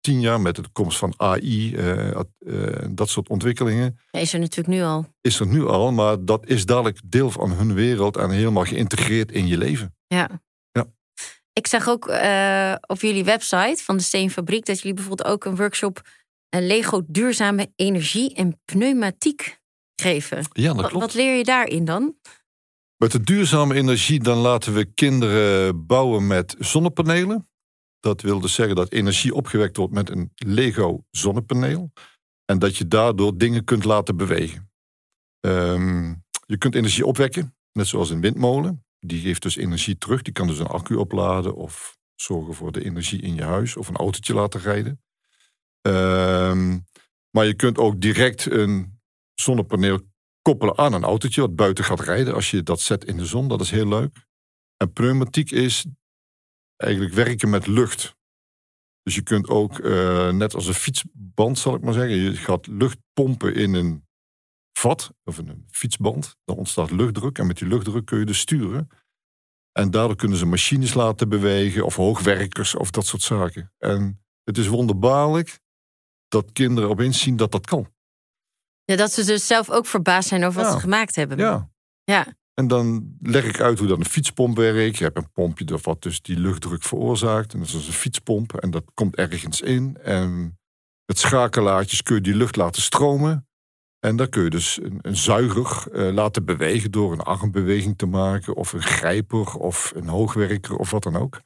tien 0.00 0.20
jaar 0.20 0.40
met 0.40 0.56
de 0.56 0.64
komst 0.72 0.98
van 0.98 1.14
AI, 1.16 1.74
uh, 1.74 2.20
uh, 2.38 2.76
dat 2.90 3.08
soort 3.08 3.28
ontwikkelingen. 3.28 3.98
Is 4.10 4.32
er 4.32 4.38
natuurlijk 4.38 4.76
nu 4.76 4.82
al. 4.82 5.06
Is 5.20 5.40
er 5.40 5.46
nu 5.46 5.66
al, 5.66 5.92
maar 5.92 6.24
dat 6.24 6.46
is 6.46 6.66
dadelijk 6.66 7.00
deel 7.04 7.30
van 7.30 7.50
hun 7.50 7.74
wereld 7.74 8.16
en 8.16 8.30
helemaal 8.30 8.64
geïntegreerd 8.64 9.32
in 9.32 9.46
je 9.46 9.58
leven. 9.58 9.94
Ja. 10.06 10.28
Ja. 10.72 10.86
Ik 11.52 11.66
zag 11.66 11.88
ook 11.88 12.08
uh, 12.08 12.74
op 12.86 13.00
jullie 13.00 13.24
website 13.24 13.82
van 13.82 13.96
de 13.96 14.02
Steenfabriek 14.02 14.66
dat 14.66 14.78
jullie 14.78 14.94
bijvoorbeeld 14.94 15.28
ook 15.28 15.44
een 15.44 15.56
workshop 15.56 16.02
een 16.48 16.66
Lego 16.66 17.02
duurzame 17.06 17.72
energie 17.76 18.34
en 18.34 18.60
pneumatiek 18.64 19.60
geven. 19.94 20.44
Ja, 20.52 20.66
dat 20.66 20.76
wat, 20.76 20.86
klopt. 20.86 21.04
Wat 21.04 21.14
leer 21.14 21.36
je 21.36 21.44
daarin 21.44 21.84
dan? 21.84 22.14
Met 22.96 23.12
de 23.12 23.20
duurzame 23.20 23.74
energie 23.74 24.20
dan 24.20 24.38
laten 24.38 24.74
we 24.74 24.84
kinderen 24.84 25.86
bouwen 25.86 26.26
met 26.26 26.56
zonnepanelen. 26.58 27.48
Dat 28.00 28.20
wil 28.20 28.40
dus 28.40 28.54
zeggen 28.54 28.76
dat 28.76 28.92
energie 28.92 29.34
opgewekt 29.34 29.76
wordt 29.76 29.92
met 29.92 30.10
een 30.10 30.30
Lego 30.34 31.04
zonnepaneel. 31.10 31.92
En 32.44 32.58
dat 32.58 32.76
je 32.76 32.88
daardoor 32.88 33.38
dingen 33.38 33.64
kunt 33.64 33.84
laten 33.84 34.16
bewegen. 34.16 34.70
Um, 35.40 36.24
je 36.46 36.58
kunt 36.58 36.74
energie 36.74 37.06
opwekken, 37.06 37.56
net 37.72 37.86
zoals 37.86 38.10
een 38.10 38.20
windmolen. 38.20 38.84
Die 39.00 39.20
geeft 39.20 39.42
dus 39.42 39.56
energie 39.56 39.98
terug. 39.98 40.22
Die 40.22 40.32
kan 40.32 40.46
dus 40.46 40.58
een 40.58 40.66
accu 40.66 40.94
opladen 40.94 41.54
of 41.54 41.98
zorgen 42.14 42.54
voor 42.54 42.72
de 42.72 42.84
energie 42.84 43.22
in 43.22 43.34
je 43.34 43.42
huis 43.42 43.76
of 43.76 43.88
een 43.88 43.96
autootje 43.96 44.34
laten 44.34 44.60
rijden. 44.60 45.02
Um, 45.82 46.84
maar 47.30 47.46
je 47.46 47.54
kunt 47.54 47.78
ook 47.78 48.00
direct 48.00 48.50
een 48.50 49.00
zonnepaneel 49.34 50.00
koppelen 50.46 50.78
aan 50.78 50.92
een 50.92 51.04
autootje 51.04 51.40
wat 51.40 51.56
buiten 51.56 51.84
gaat 51.84 52.00
rijden 52.00 52.34
als 52.34 52.50
je 52.50 52.62
dat 52.62 52.80
zet 52.80 53.04
in 53.04 53.16
de 53.16 53.26
zon. 53.26 53.48
Dat 53.48 53.60
is 53.60 53.70
heel 53.70 53.88
leuk. 53.88 54.26
En 54.76 54.92
pneumatiek 54.92 55.50
is 55.50 55.86
eigenlijk 56.76 57.14
werken 57.14 57.50
met 57.50 57.66
lucht. 57.66 58.16
Dus 59.02 59.14
je 59.14 59.22
kunt 59.22 59.48
ook, 59.48 59.78
uh, 59.78 60.30
net 60.30 60.54
als 60.54 60.66
een 60.66 60.74
fietsband 60.74 61.58
zal 61.58 61.74
ik 61.74 61.82
maar 61.82 61.92
zeggen, 61.92 62.16
je 62.16 62.36
gaat 62.36 62.66
lucht 62.66 62.98
pompen 63.12 63.54
in 63.54 63.74
een 63.74 64.06
vat 64.78 65.14
of 65.24 65.38
in 65.38 65.48
een 65.48 65.66
fietsband. 65.70 66.36
Dan 66.44 66.56
ontstaat 66.56 66.90
luchtdruk 66.90 67.38
en 67.38 67.46
met 67.46 67.58
die 67.58 67.68
luchtdruk 67.68 68.06
kun 68.06 68.18
je 68.18 68.24
dus 68.24 68.38
sturen. 68.38 68.88
En 69.72 69.90
daardoor 69.90 70.16
kunnen 70.16 70.38
ze 70.38 70.46
machines 70.46 70.94
laten 70.94 71.28
bewegen 71.28 71.84
of 71.84 71.96
hoogwerkers 71.96 72.74
of 72.74 72.90
dat 72.90 73.06
soort 73.06 73.22
zaken. 73.22 73.72
En 73.78 74.24
het 74.44 74.58
is 74.58 74.66
wonderbaarlijk 74.66 75.60
dat 76.28 76.52
kinderen 76.52 76.90
opeens 76.90 77.20
zien 77.20 77.36
dat 77.36 77.52
dat 77.52 77.66
kan. 77.66 77.94
Ja, 78.86 78.96
dat 78.96 79.12
ze 79.12 79.24
dus 79.24 79.46
zelf 79.46 79.70
ook 79.70 79.86
verbaasd 79.86 80.28
zijn 80.28 80.44
over 80.44 80.62
wat 80.62 80.72
ze 80.72 80.78
gemaakt 80.78 81.16
hebben. 81.16 81.38
Ja. 81.38 81.70
Ja. 82.04 82.26
En 82.54 82.68
dan 82.68 83.16
leg 83.20 83.44
ik 83.44 83.60
uit 83.60 83.78
hoe 83.78 83.88
dan 83.88 83.98
een 83.98 84.04
fietspomp 84.04 84.56
werkt. 84.56 84.96
Je 84.96 85.04
hebt 85.04 85.16
een 85.16 85.32
pompje 85.32 85.64
dat 85.64 85.82
wat 85.82 86.02
dus 86.02 86.22
die 86.22 86.38
luchtdruk 86.38 86.82
veroorzaakt. 86.82 87.52
En 87.52 87.58
dat 87.58 87.68
is 87.68 87.74
dus 87.74 87.86
een 87.86 87.92
fietspomp. 87.92 88.54
En 88.54 88.70
dat 88.70 88.84
komt 88.94 89.16
ergens 89.16 89.60
in. 89.60 89.96
En 90.02 90.58
met 91.06 91.18
schakelaartjes 91.18 92.02
kun 92.02 92.14
je 92.14 92.20
die 92.20 92.34
lucht 92.34 92.56
laten 92.56 92.82
stromen. 92.82 93.48
En 93.98 94.16
dan 94.16 94.28
kun 94.28 94.42
je 94.42 94.50
dus 94.50 94.78
een, 94.82 94.98
een 95.02 95.16
zuiger 95.16 95.92
eh, 95.92 96.12
laten 96.12 96.44
bewegen 96.44 96.90
door 96.90 97.12
een 97.12 97.20
armbeweging 97.20 97.98
te 97.98 98.06
maken. 98.06 98.54
Of 98.54 98.72
een 98.72 98.82
grijper 98.82 99.54
of 99.54 99.92
een 99.94 100.08
hoogwerker 100.08 100.76
of 100.76 100.90
wat 100.90 101.02
dan 101.02 101.16
ook. 101.16 101.40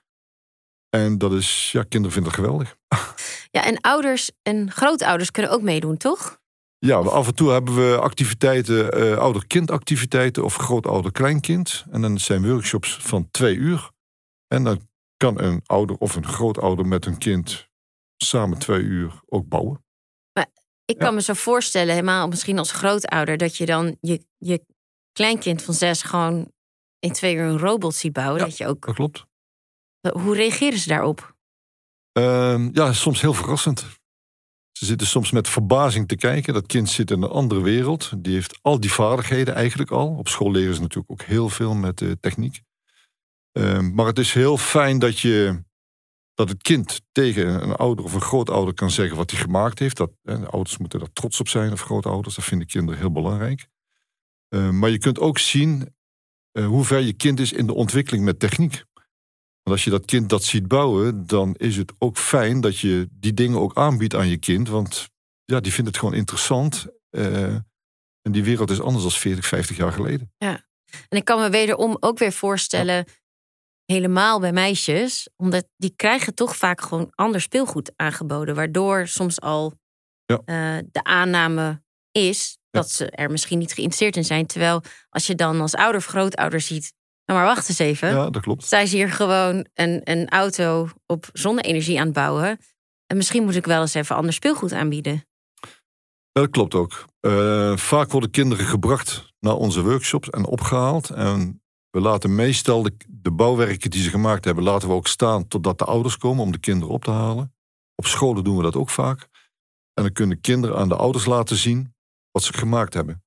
En 0.89 1.19
dat 1.19 1.33
is, 1.33 1.73
ja, 1.73 1.83
kinderen 1.83 2.13
vinden 2.13 2.33
het 2.33 2.41
geweldig. 2.41 2.77
ja, 3.57 3.65
en 3.65 3.81
ouders 3.81 4.31
en 4.43 4.71
grootouders 4.71 5.31
kunnen 5.31 5.53
ook 5.53 5.63
meedoen, 5.63 5.97
toch? 5.97 6.40
Ja, 6.87 6.97
af 6.97 7.27
en 7.27 7.35
toe 7.35 7.51
hebben 7.51 7.75
we 7.75 7.99
activiteiten, 7.99 8.93
eh 8.93 9.19
ouder-kindactiviteiten 9.19 10.45
of 10.45 10.55
grootouder-kleinkind. 10.57 11.85
En 11.91 12.01
dan 12.03 12.19
zijn 12.19 12.47
workshops 12.49 12.97
van 12.97 13.31
twee 13.31 13.55
uur. 13.57 13.91
En 14.47 14.65
dan 14.65 14.89
kan 15.17 15.41
een 15.41 15.61
ouder 15.67 15.97
of 15.97 16.15
een 16.17 16.27
grootouder 16.27 16.87
met 16.87 17.07
een 17.07 17.19
kind 17.19 17.69
samen 18.17 18.59
twee 18.59 18.83
uur 18.83 19.21
ook 19.27 19.49
bouwen. 19.49 19.85
Ik 20.85 20.99
kan 20.99 21.15
me 21.15 21.23
zo 21.23 21.33
voorstellen, 21.33 21.95
helemaal 21.95 22.29
misschien 22.29 22.59
als 22.59 22.73
grootouder, 22.73 23.37
dat 23.37 23.57
je 23.57 23.67
dan 23.67 23.97
je, 24.01 24.25
je 24.39 24.65
kleinkind 25.13 25.63
van 25.63 25.75
zes 25.75 26.03
gewoon 26.03 26.53
in 26.99 27.13
twee 27.13 27.35
uur 27.35 27.45
een 27.45 27.59
robot 27.59 27.95
ziet 27.95 28.13
bouwen. 28.13 28.39
Ja. 28.39 28.45
Dat 28.45 28.57
je 28.57 28.67
ook, 28.67 28.87
Dat 28.87 28.95
klopt. 28.95 29.27
hoe 30.13 30.35
reageren 30.35 30.79
ze 30.79 30.89
daarop? 30.89 31.37
Ehm, 32.13 32.69
ja, 32.73 32.93
soms 32.93 33.21
heel 33.21 33.35
verrassend. 33.35 33.87
Ze 34.81 34.87
zitten 34.87 35.07
soms 35.07 35.31
met 35.31 35.49
verbazing 35.49 36.09
te 36.09 36.17
kijken. 36.17 36.55
Dat 36.55 36.67
kind 36.67 36.89
zit 36.89 37.11
in 37.11 37.23
een 37.23 37.31
andere 37.31 37.63
wereld. 37.63 38.13
Die 38.19 38.35
heeft 38.35 38.59
al 38.63 38.81
die 38.81 38.93
vaardigheden 38.93 39.55
eigenlijk 39.55 39.91
al. 39.91 40.09
Op 40.09 40.29
school 40.29 40.51
leren 40.51 40.75
ze 40.75 40.81
natuurlijk 40.81 41.11
ook 41.11 41.23
heel 41.23 41.49
veel 41.49 41.75
met 41.75 42.01
eh, 42.01 42.11
techniek. 42.21 42.63
Ehm, 43.53 43.95
maar 43.95 44.07
het 44.07 44.19
is 44.19 44.33
heel 44.33 44.57
fijn 44.57 44.99
dat, 44.99 45.19
je, 45.19 45.65
dat 46.35 46.49
het 46.49 46.63
kind 46.63 47.01
tegen 47.13 47.63
een 47.63 47.77
ouder 47.77 48.05
of 48.05 48.15
een 48.15 48.21
grootouder 48.21 48.75
kan 48.75 48.91
zeggen 48.91 49.17
wat 49.17 49.31
hij 49.31 49.41
gemaakt 49.41 49.79
heeft. 49.79 49.97
Dat, 49.97 50.11
de 50.23 50.47
ouders 50.47 50.79
moeten 50.79 50.99
daar 50.99 51.13
trots 51.13 51.41
op 51.41 51.49
zijn, 51.49 51.73
of 51.73 51.81
grootouders. 51.81 52.35
Dat 52.35 52.45
vinden 52.45 52.67
kinderen 52.67 53.01
heel 53.01 53.13
belangrijk. 53.13 53.67
Ehm, 54.49 54.79
maar 54.79 54.91
je 54.91 54.99
kunt 54.99 55.19
ook 55.19 55.39
zien 55.39 55.95
eh, 56.53 56.67
hoe 56.67 56.85
ver 56.85 57.01
je 57.01 57.13
kind 57.13 57.41
is 57.41 57.53
in 57.53 57.67
de 57.67 57.75
ontwikkeling 57.75 58.25
met 58.25 58.39
techniek. 58.39 58.85
Want 59.63 59.77
als 59.77 59.85
je 59.85 59.91
dat 59.91 60.05
kind 60.05 60.29
dat 60.29 60.45
ziet 60.45 60.69
bouwen, 60.69 61.27
dan 61.27 61.55
is 61.59 61.77
het 61.77 61.93
ook 61.99 62.19
fijn 62.19 62.61
dat 62.61 62.79
je 62.79 63.09
die 63.11 63.35
dingen 63.35 63.59
ook 63.61 63.77
aanbiedt 63.77 64.15
aan 64.15 64.29
je 64.29 64.37
kind. 64.39 64.69
Want 64.69 65.09
ja, 65.45 65.61
die 65.61 65.73
vindt 65.73 65.91
het 65.91 65.99
gewoon 65.99 66.15
interessant. 66.15 66.87
eh, 67.11 67.55
en 68.23 68.33
die 68.33 68.45
wereld 68.45 68.71
is 68.71 68.81
anders 68.81 69.03
dan 69.03 69.13
40, 69.13 69.47
50 69.47 69.77
jaar 69.77 69.93
geleden. 69.93 70.33
En 71.09 71.19
ik 71.19 71.25
kan 71.25 71.41
me 71.41 71.51
wederom 71.51 71.97
ook 72.01 72.19
weer 72.19 72.33
voorstellen, 72.33 73.05
helemaal 73.85 74.41
bij 74.41 74.53
meisjes, 74.53 75.29
omdat 75.37 75.69
die 75.77 75.93
krijgen 75.97 76.35
toch 76.35 76.57
vaak 76.57 76.81
gewoon 76.81 77.11
ander 77.15 77.41
speelgoed 77.41 77.93
aangeboden, 77.97 78.55
waardoor 78.55 79.07
soms 79.07 79.41
al 79.41 79.75
Ja. 80.25 80.41
eh, 80.45 80.85
de 80.91 81.05
aanname 81.05 81.83
is 82.13 82.59
dat 82.71 82.91
ze 82.91 83.11
er 83.11 83.31
misschien 83.31 83.59
niet 83.59 83.73
geïnteresseerd 83.73 84.17
in 84.17 84.25
zijn. 84.25 84.47
Terwijl 84.47 84.83
als 85.09 85.27
je 85.27 85.35
dan 85.35 85.61
als 85.61 85.75
ouder 85.75 86.01
of 86.01 86.07
grootouder 86.07 86.61
ziet, 86.61 86.93
nou 87.31 87.43
maar 87.43 87.55
wacht 87.55 87.69
eens 87.69 87.79
even, 87.79 88.09
Ja, 88.09 88.31
dat 88.31 88.43
klopt. 88.43 88.65
zij 88.65 88.83
is 88.83 88.93
hier 88.93 89.11
gewoon 89.11 89.67
een, 89.75 90.01
een 90.05 90.29
auto 90.29 90.89
op 91.07 91.29
zonne-energie 91.33 91.99
aan 91.99 92.05
het 92.05 92.15
bouwen. 92.15 92.59
En 93.07 93.17
misschien 93.17 93.45
moet 93.45 93.57
ik 93.57 93.67
wel 93.67 93.81
eens 93.81 93.95
even 93.95 94.17
ander 94.17 94.33
speelgoed 94.33 94.73
aanbieden. 94.73 95.25
Dat 96.33 96.51
klopt 96.51 96.75
ook. 96.75 97.05
Eh, 97.21 97.77
vaak 97.77 98.11
worden 98.11 98.31
kinderen 98.31 98.67
gebracht 98.67 99.33
naar 99.41 99.55
onze 99.55 99.83
workshops 99.83 100.31
en 100.31 100.47
opgehaald. 100.47 101.11
En 101.11 101.63
we 101.91 102.01
laten 102.01 102.35
meestal 102.35 102.83
de, 102.83 102.97
de 103.09 103.31
bouwwerken 103.31 103.91
die 103.91 104.03
ze 104.03 104.11
gemaakt 104.11 104.45
hebben, 104.45 104.65
laten 104.65 104.89
we 104.89 104.95
ook 104.95 105.07
staan 105.07 105.49
totdat 105.49 105.79
de 105.79 105.85
ouders 105.85 106.17
komen 106.17 106.45
om 106.45 106.53
de 106.53 106.59
kinderen 106.59 106.95
op 106.95 107.05
te 107.05 107.11
halen. 107.11 107.55
Op 107.95 108.07
scholen 108.07 108.45
doen 108.45 108.57
we 108.57 108.63
dat 108.63 108.77
ook 108.77 108.91
vaak. 108.91 109.29
En 109.95 110.03
dan 110.03 110.13
kunnen 110.13 110.41
kinderen 110.41 110.77
aan 110.77 110.89
de 110.89 110.97
ouders 110.97 111.25
laten 111.25 111.57
zien 111.57 111.95
wat 112.31 112.43
ze 112.43 112.53
gemaakt 112.53 112.95
hebben. 112.95 113.23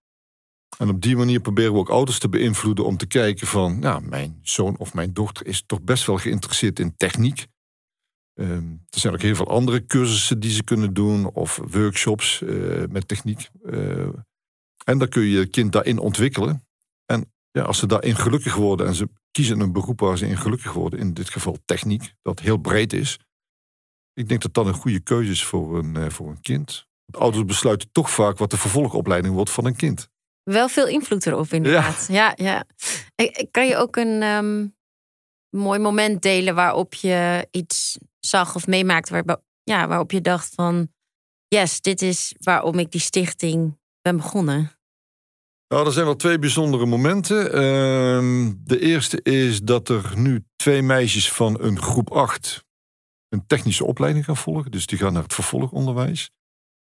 En 0.77 0.89
op 0.89 1.01
die 1.01 1.15
manier 1.15 1.39
proberen 1.39 1.73
we 1.73 1.79
ook 1.79 1.89
ouders 1.89 2.19
te 2.19 2.29
beïnvloeden 2.29 2.86
om 2.86 2.97
te 2.97 3.05
kijken 3.05 3.47
van, 3.47 3.77
ja, 3.81 3.99
mijn 3.99 4.39
zoon 4.41 4.77
of 4.77 4.93
mijn 4.93 5.13
dochter 5.13 5.45
is 5.45 5.63
toch 5.65 5.81
best 5.81 6.05
wel 6.05 6.17
geïnteresseerd 6.17 6.79
in 6.79 6.95
techniek. 6.97 7.47
Ehm, 8.33 8.71
er 8.89 8.99
zijn 8.99 9.13
ook 9.13 9.21
heel 9.21 9.36
veel 9.36 9.47
andere 9.47 9.86
cursussen 9.86 10.39
die 10.39 10.51
ze 10.51 10.63
kunnen 10.63 10.93
doen 10.93 11.25
of 11.33 11.59
workshops 11.71 12.41
eh, 12.41 12.83
met 12.89 13.07
techniek. 13.07 13.49
Eh, 13.63 14.07
en 14.83 14.97
dan 14.97 15.09
kun 15.09 15.21
je 15.21 15.29
je 15.29 15.45
kind 15.45 15.71
daarin 15.71 15.99
ontwikkelen. 15.99 16.67
En 17.05 17.33
ja, 17.51 17.62
als 17.62 17.77
ze 17.77 17.88
daarin 17.88 18.15
gelukkig 18.15 18.55
worden 18.55 18.88
en 18.88 18.95
ze 18.95 19.09
kiezen 19.31 19.59
een 19.59 19.71
beroep 19.71 19.99
waar 19.99 20.17
ze 20.17 20.27
in 20.27 20.38
gelukkig 20.38 20.73
worden, 20.73 20.99
in 20.99 21.13
dit 21.13 21.29
geval 21.29 21.57
techniek, 21.65 22.13
dat 22.21 22.39
heel 22.39 22.57
breed 22.57 22.93
is. 22.93 23.19
Ik 24.13 24.27
denk 24.27 24.41
dat 24.41 24.53
dat 24.53 24.65
een 24.65 24.73
goede 24.73 24.99
keuze 24.99 25.31
is 25.31 25.43
voor 25.43 25.77
een, 25.77 25.95
eh, 25.95 26.09
voor 26.09 26.29
een 26.29 26.41
kind. 26.41 26.88
Ouders 27.12 27.45
besluiten 27.45 27.91
toch 27.91 28.09
vaak 28.09 28.38
wat 28.38 28.51
de 28.51 28.57
vervolgopleiding 28.57 29.33
wordt 29.33 29.49
van 29.49 29.65
een 29.65 29.75
kind. 29.75 30.09
Wel 30.43 30.69
veel 30.69 30.88
invloed 30.88 31.25
erop, 31.25 31.53
inderdaad. 31.53 32.08
Ja, 32.10 32.34
ja. 32.36 32.63
Kan 33.51 33.67
je 33.67 33.77
ook 33.77 33.95
een 33.95 34.21
ehm, 34.21 34.67
mooi 35.49 35.79
moment 35.79 36.21
delen 36.21 36.56
waarop 36.56 36.93
je 36.93 37.47
iets 37.51 37.97
zag 38.19 38.56
of 38.56 38.67
meemaakte, 38.67 39.23
waar, 39.23 39.38
ja, 39.63 39.88
waarop 39.88 40.12
je 40.12 40.21
dacht 40.21 40.53
van, 40.56 40.91
yes, 41.47 41.82
dit 41.82 42.01
is 42.01 42.36
waarom 42.39 42.79
ik 42.79 42.91
die 42.91 43.01
stichting 43.01 43.79
ben 44.01 44.17
begonnen. 44.17 44.71
Nou, 45.67 45.86
er 45.86 45.91
zijn 45.91 46.06
wel 46.06 46.15
twee 46.15 46.39
bijzondere 46.39 46.86
momenten. 46.86 47.53
Ehm, 47.53 48.53
de 48.58 48.79
eerste 48.79 49.21
is 49.21 49.62
dat 49.62 49.89
er 49.89 50.12
nu 50.15 50.45
twee 50.56 50.82
meisjes 50.82 51.32
van 51.32 51.62
een 51.62 51.82
groep 51.82 52.12
8 52.12 52.65
een 53.29 53.45
technische 53.47 53.86
opleiding 53.86 54.25
gaan 54.25 54.38
volgen. 54.38 54.71
Dus 54.71 54.86
die 54.86 54.97
gaan 54.97 55.13
naar 55.13 55.23
het 55.23 55.34
vervolgonderwijs. 55.34 56.32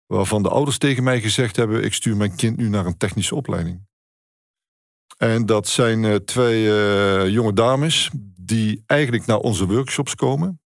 Waarvan 0.07 0.43
de 0.43 0.49
ouders 0.49 0.77
tegen 0.77 1.03
mij 1.03 1.21
gezegd 1.21 1.55
hebben: 1.55 1.83
ik 1.83 1.93
stuur 1.93 2.17
mijn 2.17 2.35
kind 2.35 2.57
nu 2.57 2.69
naar 2.69 2.85
een 2.85 2.97
technische 2.97 3.35
opleiding. 3.35 3.85
En 5.17 5.45
dat 5.45 5.67
zijn 5.67 6.05
eh, 6.05 6.15
twee 6.15 6.69
eh, 6.69 7.29
jonge 7.29 7.53
dames 7.53 8.11
die 8.39 8.83
eigenlijk 8.85 9.25
naar 9.25 9.39
onze 9.39 9.67
workshops 9.67 10.15
komen. 10.15 10.61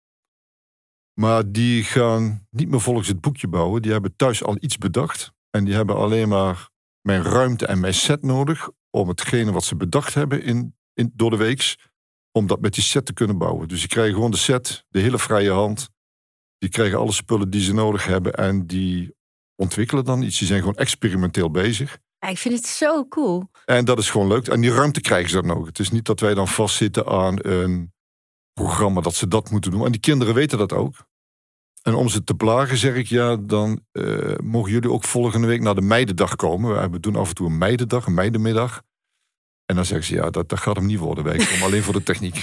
Maar 1.20 1.50
die 1.52 1.84
gaan 1.84 2.46
niet 2.50 2.68
meer 2.68 2.80
volgens 2.80 3.08
het 3.08 3.20
boekje 3.20 3.48
bouwen. 3.48 3.82
Die 3.82 3.92
hebben 3.92 4.16
thuis 4.16 4.44
al 4.44 4.56
iets 4.60 4.78
bedacht. 4.78 5.32
En 5.50 5.64
die 5.64 5.74
hebben 5.74 5.96
alleen 5.96 6.28
maar 6.28 6.68
mijn 7.00 7.22
ruimte 7.22 7.66
en 7.66 7.80
mijn 7.80 7.94
set 7.94 8.22
nodig 8.22 8.70
om 8.90 9.08
hetgene 9.08 9.52
wat 9.52 9.64
ze 9.64 9.76
bedacht 9.76 10.14
hebben 10.14 10.42
in 10.42 10.74
in, 11.00 11.12
door 11.14 11.30
de 11.30 11.36
weeks. 11.36 11.78
Om 12.32 12.46
dat 12.46 12.60
met 12.60 12.74
die 12.74 12.82
set 12.82 13.06
te 13.06 13.12
kunnen 13.12 13.38
bouwen. 13.38 13.68
Dus 13.68 13.80
die 13.80 13.88
krijgen 13.88 14.14
gewoon 14.14 14.30
de 14.30 14.36
set, 14.36 14.84
de 14.88 15.00
hele 15.00 15.18
vrije 15.18 15.50
hand. 15.50 15.88
Die 16.58 16.68
krijgen 16.68 16.98
alle 16.98 17.12
spullen 17.12 17.50
die 17.50 17.62
ze 17.62 17.74
nodig 17.74 18.06
hebben. 18.06 18.34
En 18.34 18.66
die 18.66 19.14
ontwikkelen 19.60 20.04
dan 20.04 20.22
iets. 20.22 20.38
Die 20.38 20.46
zijn 20.46 20.60
gewoon 20.60 20.74
experimenteel 20.76 21.50
bezig. 21.50 21.98
Ja, 22.18 22.28
ik 22.28 22.38
vind 22.38 22.54
het 22.54 22.66
zo 22.66 23.08
cool. 23.08 23.50
En 23.64 23.84
dat 23.84 23.98
is 23.98 24.10
gewoon 24.10 24.28
leuk. 24.28 24.48
En 24.48 24.60
die 24.60 24.72
ruimte 24.72 25.00
krijgen 25.00 25.30
ze 25.30 25.42
dan 25.42 25.56
ook. 25.56 25.66
Het 25.66 25.78
is 25.78 25.90
niet 25.90 26.04
dat 26.04 26.20
wij 26.20 26.34
dan 26.34 26.48
vastzitten 26.48 27.06
aan 27.06 27.38
een 27.42 27.92
programma 28.52 29.00
dat 29.00 29.14
ze 29.14 29.28
dat 29.28 29.50
moeten 29.50 29.70
doen. 29.70 29.84
En 29.84 29.92
die 29.92 30.00
kinderen 30.00 30.34
weten 30.34 30.58
dat 30.58 30.72
ook. 30.72 31.08
En 31.82 31.94
om 31.94 32.08
ze 32.08 32.24
te 32.24 32.34
plagen 32.34 32.76
zeg 32.76 32.94
ik, 32.94 33.06
ja, 33.06 33.36
dan 33.36 33.84
eh, 33.92 34.36
mogen 34.42 34.72
jullie 34.72 34.90
ook 34.90 35.04
volgende 35.04 35.46
week 35.46 35.60
naar 35.60 35.74
de 35.74 35.80
meidendag 35.80 36.36
komen. 36.36 36.90
We 36.90 37.00
doen 37.00 37.16
af 37.16 37.28
en 37.28 37.34
toe 37.34 37.46
een 37.46 37.58
meidendag, 37.58 38.06
een 38.06 38.14
meidenmiddag. 38.14 38.82
En 39.64 39.76
dan 39.76 39.84
zeggen 39.84 40.06
ze, 40.06 40.14
ja, 40.14 40.30
dat, 40.30 40.48
dat 40.48 40.58
gaat 40.58 40.76
hem 40.76 40.86
niet 40.86 40.98
worden. 40.98 41.24
Wij 41.24 41.36
komen 41.36 41.62
alleen 41.68 41.82
voor 41.82 41.94
de 41.94 42.02
techniek. 42.02 42.40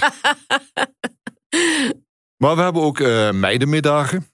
maar 2.36 2.56
we 2.56 2.62
hebben 2.62 2.82
ook 2.82 2.98
uh, 2.98 3.32
meidenmiddagen. 3.32 4.26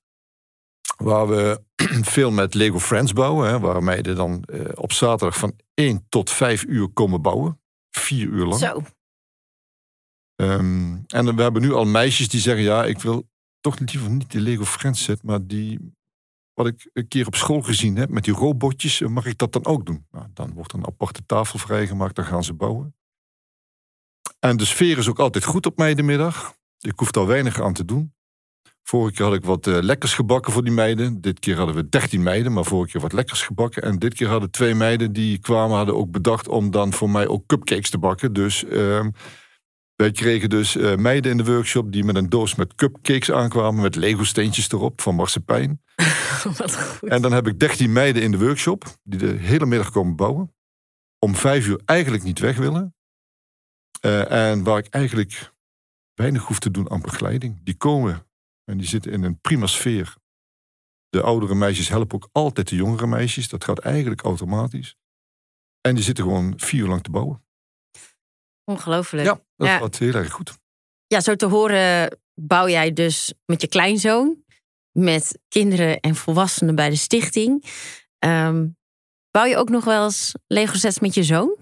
Waar 0.97 1.29
we 1.29 1.63
veel 2.17 2.31
met 2.31 2.55
Lego 2.55 2.79
Friends 2.79 3.13
bouwen. 3.13 3.49
Hè, 3.49 3.59
waar 3.59 3.83
meiden 3.83 4.17
dan 4.17 4.45
uh, 4.47 4.69
op 4.75 4.93
zaterdag 4.93 5.39
van 5.39 5.53
1 5.75 6.07
tot 6.09 6.31
5 6.31 6.65
uur 6.65 6.89
komen 6.89 7.23
bouwen. 7.23 7.61
Vier 7.91 8.27
uur 8.27 8.45
lang. 8.45 8.61
Zo. 8.61 8.83
Um, 10.37 11.05
en 11.07 11.37
we 11.37 11.43
hebben 11.43 11.63
nu 11.63 11.73
al 11.73 11.85
meisjes 11.85 12.29
die 12.29 12.41
zeggen: 12.41 12.65
Ja, 12.65 12.85
ik 12.85 12.99
wil 12.99 13.29
toch 13.61 13.79
liever 13.79 14.11
niet 14.11 14.33
de 14.33 14.41
Lego 14.41 14.65
Friends 14.65 15.03
set, 15.03 15.23
maar 15.23 15.47
die. 15.47 15.93
Wat 16.53 16.67
ik 16.67 16.91
een 16.93 17.09
keer 17.09 17.27
op 17.27 17.35
school 17.35 17.63
gezien 17.63 17.97
heb 17.97 18.09
met 18.09 18.25
die 18.25 18.35
robotjes, 18.35 19.01
mag 19.01 19.27
ik 19.27 19.39
dat 19.39 19.53
dan 19.53 19.65
ook 19.65 19.87
doen? 19.87 20.07
Nou, 20.11 20.27
dan 20.35 20.53
wordt 20.53 20.73
een 20.73 20.87
aparte 20.87 21.27
tafel 21.27 21.59
vrijgemaakt, 21.59 22.17
dan 22.17 22.25
gaan 22.25 22.45
ze 22.45 22.53
bouwen. 22.53 22.95
En 24.39 24.57
de 24.57 24.65
sfeer 24.65 24.99
is 24.99 25.09
ook 25.09 25.19
altijd 25.19 25.45
goed 25.45 25.67
op 25.67 25.77
meidenmiddag. 25.77 26.57
Ik 26.79 26.99
hoef 26.99 27.11
daar 27.11 27.27
weinig 27.27 27.61
aan 27.61 27.73
te 27.73 27.85
doen. 27.85 28.15
Vorige 28.87 29.15
keer 29.15 29.25
had 29.25 29.35
ik 29.35 29.45
wat 29.45 29.67
uh, 29.67 29.79
lekkers 29.81 30.15
gebakken 30.15 30.53
voor 30.53 30.65
die 30.65 30.73
meiden. 30.73 31.21
Dit 31.21 31.39
keer 31.39 31.57
hadden 31.57 31.75
we 31.75 31.89
13 31.89 32.23
meiden, 32.23 32.53
maar 32.53 32.65
vorige 32.65 32.91
keer 32.91 33.01
wat 33.01 33.13
lekkers 33.13 33.43
gebakken. 33.43 33.83
En 33.83 33.99
dit 33.99 34.15
keer 34.15 34.29
hadden 34.29 34.51
twee 34.51 34.75
meiden 34.75 35.13
die 35.13 35.39
kwamen, 35.39 35.77
hadden 35.77 35.97
ook 35.97 36.11
bedacht 36.11 36.49
om 36.49 36.71
dan 36.71 36.93
voor 36.93 37.11
mij 37.11 37.27
ook 37.27 37.47
cupcakes 37.47 37.91
te 37.91 37.99
bakken. 37.99 38.33
Dus 38.33 38.65
uh, 38.65 39.07
wij 39.97 40.11
kregen 40.11 40.51
dus 40.51 40.77
uh, 40.77 40.97
meiden 40.97 41.31
in 41.31 41.37
de 41.37 41.45
workshop 41.45 41.93
die 41.93 42.05
met 42.05 42.17
een 42.17 42.29
doos 42.29 42.55
met 42.55 42.75
cupcakes 42.75 43.31
aankwamen 43.31 43.83
met 43.83 43.95
Lego-steentjes 43.95 44.73
erop 44.73 45.01
van 45.01 45.15
marsepein. 45.15 45.83
Wat 46.59 46.77
goed. 46.77 47.09
En 47.09 47.23
dan 47.23 47.33
heb 47.33 47.47
ik 47.47 47.59
13 47.59 47.93
meiden 47.93 48.23
in 48.23 48.31
de 48.31 48.39
workshop 48.39 48.85
die 49.03 49.19
de 49.19 49.37
hele 49.39 49.67
middag 49.67 49.91
komen 49.91 50.17
bouwen. 50.17 50.55
Om 51.19 51.35
vijf 51.35 51.67
uur 51.67 51.81
eigenlijk 51.85 52.23
niet 52.23 52.39
weg 52.39 52.57
willen. 52.57 52.95
Uh, 54.01 54.51
en 54.51 54.63
waar 54.63 54.79
ik 54.79 54.87
eigenlijk 54.87 55.53
weinig 56.15 56.43
hoef 56.43 56.59
te 56.59 56.71
doen 56.71 56.91
aan 56.91 57.01
begeleiding. 57.01 57.61
Die 57.63 57.77
komen 57.77 58.27
en 58.65 58.79
die 58.79 58.87
zitten 58.87 59.13
in 59.13 59.23
een 59.23 59.41
prima 59.41 59.67
sfeer. 59.67 60.17
De 61.09 61.23
oudere 61.23 61.55
meisjes 61.55 61.89
helpen 61.89 62.15
ook 62.17 62.29
altijd 62.33 62.69
de 62.69 62.77
jongere 62.77 63.07
meisjes. 63.07 63.49
Dat 63.49 63.65
gaat 63.65 63.79
eigenlijk 63.79 64.21
automatisch. 64.23 64.97
En 65.81 65.95
die 65.95 66.05
zitten 66.05 66.25
gewoon 66.25 66.53
vier 66.57 66.83
uur 66.83 66.89
lang 66.89 67.03
te 67.03 67.11
bouwen. 67.11 67.45
Ongelooflijk. 68.65 69.27
Ja, 69.27 69.41
dat 69.57 69.67
ja. 69.67 69.79
gaat 69.79 69.99
heel 69.99 70.15
erg 70.15 70.33
goed. 70.33 70.59
Ja, 71.07 71.21
zo 71.21 71.37
te 71.37 71.47
horen 71.47 72.19
bouw 72.35 72.69
jij 72.69 72.93
dus 72.93 73.35
met 73.45 73.61
je 73.61 73.69
kleinzoon, 73.69 74.45
met 74.91 75.39
kinderen 75.49 76.01
en 76.01 76.15
volwassenen 76.15 76.75
bij 76.75 76.91
de 76.91 76.97
stichting. 76.97 77.65
Um, 78.19 78.77
bouw 79.31 79.45
je 79.45 79.57
ook 79.57 79.69
nog 79.69 79.85
wel 79.85 80.05
eens 80.05 80.35
Lego 80.47 80.75
sets 80.75 80.99
met 80.99 81.15
je 81.15 81.23
zoon? 81.23 81.57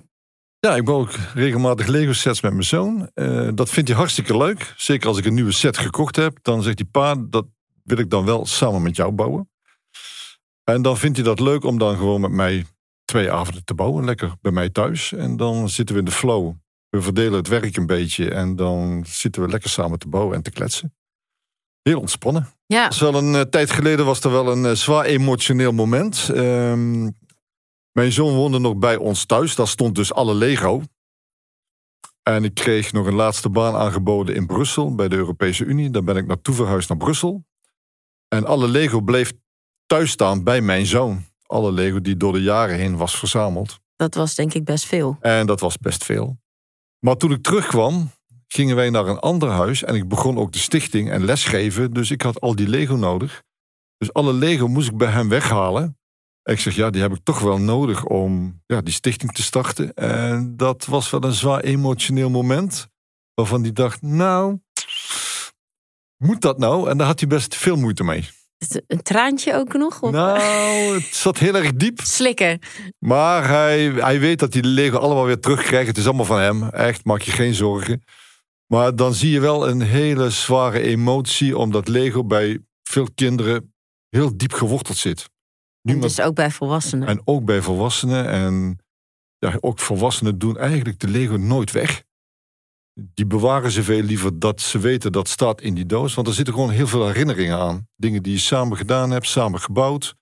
Ja, 0.67 0.77
ik 0.77 0.85
bouw 0.85 0.99
ook 0.99 1.13
regelmatig 1.35 1.87
Lego 1.87 2.13
sets 2.13 2.41
met 2.41 2.53
mijn 2.53 2.65
zoon. 2.65 3.11
Uh, 3.15 3.49
dat 3.55 3.71
vindt 3.71 3.89
hij 3.89 3.99
hartstikke 3.99 4.37
leuk. 4.37 4.75
Zeker 4.77 5.09
als 5.09 5.19
ik 5.19 5.25
een 5.25 5.35
nieuwe 5.35 5.53
set 5.53 5.79
gekocht 5.79 6.17
heb, 6.17 6.39
dan 6.43 6.63
zegt 6.63 6.79
hij 6.79 6.89
pa, 6.91 7.15
dat 7.29 7.47
wil 7.83 7.99
ik 7.99 8.11
dan 8.11 8.25
wel 8.25 8.47
samen 8.47 8.83
met 8.83 8.97
jou 8.97 9.13
bouwen. 9.13 9.51
En 10.65 10.83
dan 10.83 10.97
vindt 10.97 11.17
hij 11.17 11.27
dat 11.27 11.41
leuk 11.41 11.65
om 11.65 11.79
dan 11.79 11.97
gewoon 11.97 12.21
met 12.21 12.31
mij 12.31 12.67
twee 13.05 13.33
avonden 13.33 13.65
te 13.65 13.75
bouwen, 13.75 14.05
lekker 14.05 14.33
bij 14.41 14.53
mij 14.53 14.71
thuis. 14.71 15.13
En 15.13 15.37
dan 15.37 15.69
zitten 15.69 15.95
we 15.95 16.01
in 16.01 16.07
de 16.07 16.15
flow. 16.15 16.53
We 16.89 17.03
verdelen 17.03 17.33
het 17.33 17.49
werk 17.49 17.77
een 17.77 17.87
beetje 17.87 18.31
en 18.31 18.57
dan 18.57 19.05
zitten 19.07 19.43
we 19.43 19.49
lekker 19.49 19.71
samen 19.71 19.99
te 19.99 20.09
bouwen 20.09 20.37
en 20.37 20.43
te 20.43 20.51
kletsen. 20.51 20.95
Heel 21.83 22.01
ontspannen. 22.01 22.49
Ja. 22.67 22.91
Wel 22.99 23.15
een 23.15 23.35
uh, 23.35 23.41
tijd 23.41 23.71
geleden 23.71 24.05
was 24.05 24.21
er 24.21 24.31
wel 24.31 24.53
een 24.53 24.65
uh, 24.65 24.73
zwaar 24.73 25.05
emotioneel 25.05 25.73
moment. 25.73 26.29
Um, 26.29 27.21
mijn 27.93 28.13
zoon 28.13 28.35
woonde 28.35 28.59
nog 28.59 28.77
bij 28.77 28.97
ons 28.97 29.25
thuis. 29.25 29.55
Daar 29.55 29.69
stond 29.69 29.95
dus 29.95 30.13
alle 30.13 30.35
Lego. 30.35 30.83
En 32.23 32.45
ik 32.45 32.55
kreeg 32.55 32.93
nog 32.93 33.07
een 33.07 33.15
laatste 33.15 33.49
baan 33.49 33.75
aangeboden 33.75 34.35
in 34.35 34.47
Brussel 34.47 34.95
bij 34.95 35.09
de 35.09 35.17
Europese 35.17 35.65
Unie. 35.65 35.91
Daar 35.91 36.05
ben 36.05 36.17
ik 36.17 36.27
naartoe 36.27 36.55
verhuisd 36.55 36.89
naar 36.89 36.99
Brussel. 36.99 37.45
En 38.29 38.47
alle 38.47 38.69
Lego 38.69 39.01
bleef 39.01 39.33
thuis 39.87 40.11
staan 40.11 40.45
bij 40.45 40.61
mijn 40.61 40.87
zoon. 40.87 41.25
Alle 41.47 41.73
Lego 41.73 42.01
die 42.01 42.17
door 42.17 42.33
de 42.33 42.43
jaren 42.43 42.77
heen 42.77 42.97
was 42.97 43.19
verzameld. 43.19 43.79
Dat 43.97 44.15
was 44.15 44.35
denk 44.35 44.55
ik 44.55 44.65
best 44.65 44.85
veel. 44.85 45.17
En 45.21 45.47
dat 45.47 45.61
was 45.61 45.79
best 45.79 46.05
veel. 46.05 46.39
Maar 46.99 47.17
toen 47.17 47.33
ik 47.33 47.43
terugkwam, 47.43 48.11
gingen 48.47 48.77
wij 48.77 48.91
naar 48.91 49.07
een 49.07 49.19
ander 49.19 49.49
huis. 49.49 49.83
En 49.83 49.95
ik 49.95 50.09
begon 50.09 50.39
ook 50.39 50.53
de 50.53 50.59
stichting 50.59 51.11
en 51.11 51.25
lesgeven. 51.25 51.93
Dus 51.93 52.11
ik 52.11 52.23
had 52.23 52.41
al 52.41 52.55
die 52.55 52.69
Lego 52.69 52.95
nodig. 52.95 53.43
Dus 53.99 54.13
alle 54.13 54.33
Lego 54.33 54.67
moest 54.67 54.89
ik 54.89 54.97
bij 54.97 55.11
hem 55.11 55.29
weghalen. 55.29 55.99
Ik 56.45 56.61
zeg, 56.61 56.75
ja, 56.75 56.91
die 56.91 57.03
heb 57.03 57.13
ik 57.13 57.21
toch 57.23 57.41
wel 57.41 57.59
nodig 57.59 58.05
om 58.05 58.63
ja, 58.67 58.81
die 58.81 58.95
stichting 58.95 59.33
te 59.33 59.43
starten. 59.43 59.95
En 59.95 60.57
dat 60.57 60.85
was 60.85 61.11
wel 61.11 61.25
een 61.25 61.33
zwaar 61.33 61.61
emotioneel 61.61 62.31
moment. 62.31 62.89
Waarvan 63.35 63.63
hij 63.63 63.73
dacht, 63.73 64.03
nou, 64.03 64.59
moet 66.17 66.41
dat 66.41 66.59
nou? 66.59 66.91
En 66.91 66.99
daar 66.99 67.07
had 67.07 67.21
hij 67.21 67.29
best 67.29 67.57
veel 67.57 67.77
moeite 67.77 68.05
mee. 68.05 68.29
Een 68.87 69.03
traantje 69.03 69.55
ook 69.55 69.73
nog? 69.73 70.03
Of? 70.03 70.11
Nou, 70.11 70.39
het 70.95 71.15
zat 71.15 71.39
heel 71.39 71.55
erg 71.55 71.73
diep. 71.73 72.01
Slikken. 72.01 72.59
Maar 72.99 73.49
hij, 73.49 73.85
hij 73.85 74.21
weet 74.21 74.39
dat 74.39 74.53
hij 74.53 74.63
de 74.63 74.69
Lego 74.69 74.99
allemaal 74.99 75.25
weer 75.25 75.41
terugkrijgt. 75.41 75.89
Het 75.89 75.97
is 75.97 76.07
allemaal 76.07 76.25
van 76.25 76.41
hem. 76.41 76.69
Echt, 76.69 77.05
maak 77.05 77.21
je 77.21 77.31
geen 77.31 77.55
zorgen. 77.55 78.05
Maar 78.67 78.97
dan 78.97 79.15
zie 79.15 79.31
je 79.31 79.41
wel 79.41 79.69
een 79.69 79.81
hele 79.81 80.31
zware 80.31 80.81
emotie, 80.81 81.59
omdat 81.59 81.89
Lego 81.89 82.25
bij 82.25 82.61
veel 82.83 83.09
kinderen 83.15 83.75
heel 84.09 84.37
diep 84.37 84.53
geworteld 84.53 84.97
zit. 84.97 85.31
Nu 85.83 85.99
dus 85.99 86.21
ook 86.21 86.35
bij 86.35 86.51
volwassenen. 86.51 87.09
En 87.09 87.21
ook 87.25 87.45
bij 87.45 87.63
volwassenen. 87.63 88.29
En 88.29 88.79
ja, 89.39 89.59
ook 89.61 89.79
volwassenen 89.79 90.39
doen 90.39 90.59
eigenlijk 90.59 91.01
de 91.01 91.09
Lego 91.09 91.37
nooit 91.37 91.71
weg. 91.71 92.03
Die 92.95 93.27
bewaren 93.27 93.71
ze 93.71 93.83
veel 93.83 94.03
liever 94.03 94.39
dat 94.39 94.61
ze 94.61 94.79
weten 94.79 95.13
dat 95.13 95.29
staat 95.29 95.61
in 95.61 95.75
die 95.75 95.87
doos. 95.87 96.15
Want 96.15 96.27
er 96.27 96.35
zitten 96.35 96.55
gewoon 96.55 96.71
heel 96.71 96.87
veel 96.87 97.07
herinneringen 97.07 97.59
aan. 97.59 97.89
Dingen 97.97 98.23
die 98.23 98.33
je 98.33 98.39
samen 98.39 98.77
gedaan 98.77 99.11
hebt, 99.11 99.27
samen 99.27 99.61
gebouwd. 99.61 100.15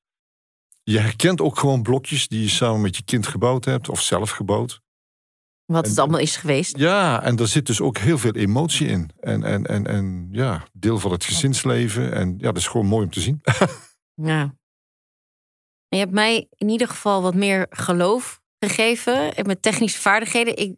Je 0.83 0.99
herkent 0.99 1.41
ook 1.41 1.59
gewoon 1.59 1.83
blokjes 1.83 2.29
die 2.29 2.43
je 2.43 2.49
samen 2.49 2.81
met 2.81 2.97
je 2.97 3.03
kind 3.05 3.27
gebouwd 3.27 3.65
hebt 3.65 3.89
of 3.89 4.01
zelf 4.01 4.31
gebouwd. 4.31 4.81
Wat 5.65 5.87
het 5.87 5.99
allemaal 5.99 6.21
is 6.21 6.37
geweest. 6.37 6.79
Ja, 6.79 7.23
en 7.23 7.37
daar 7.37 7.47
zit 7.47 7.67
dus 7.67 7.81
ook 7.81 7.99
heel 7.99 8.19
veel 8.19 8.35
emotie 8.35 8.87
in. 8.87 9.11
En, 9.21 9.45
en, 9.45 9.67
en, 9.67 9.87
en 9.87 10.29
ja, 10.33 10.65
deel 10.73 10.99
van 10.99 11.11
het 11.11 11.25
gezinsleven. 11.25 12.13
En 12.13 12.35
ja, 12.39 12.47
dat 12.47 12.57
is 12.57 12.67
gewoon 12.67 12.87
mooi 12.87 13.05
om 13.05 13.11
te 13.11 13.21
zien. 13.21 13.41
ja. 14.31 14.55
Je 15.91 15.99
hebt 15.99 16.13
mij 16.13 16.49
in 16.57 16.69
ieder 16.69 16.89
geval 16.89 17.23
wat 17.23 17.35
meer 17.35 17.67
geloof 17.71 18.41
gegeven. 18.59 19.35
En 19.35 19.47
met 19.47 19.63
technische 19.63 20.01
vaardigheden. 20.01 20.57
Ik, 20.57 20.75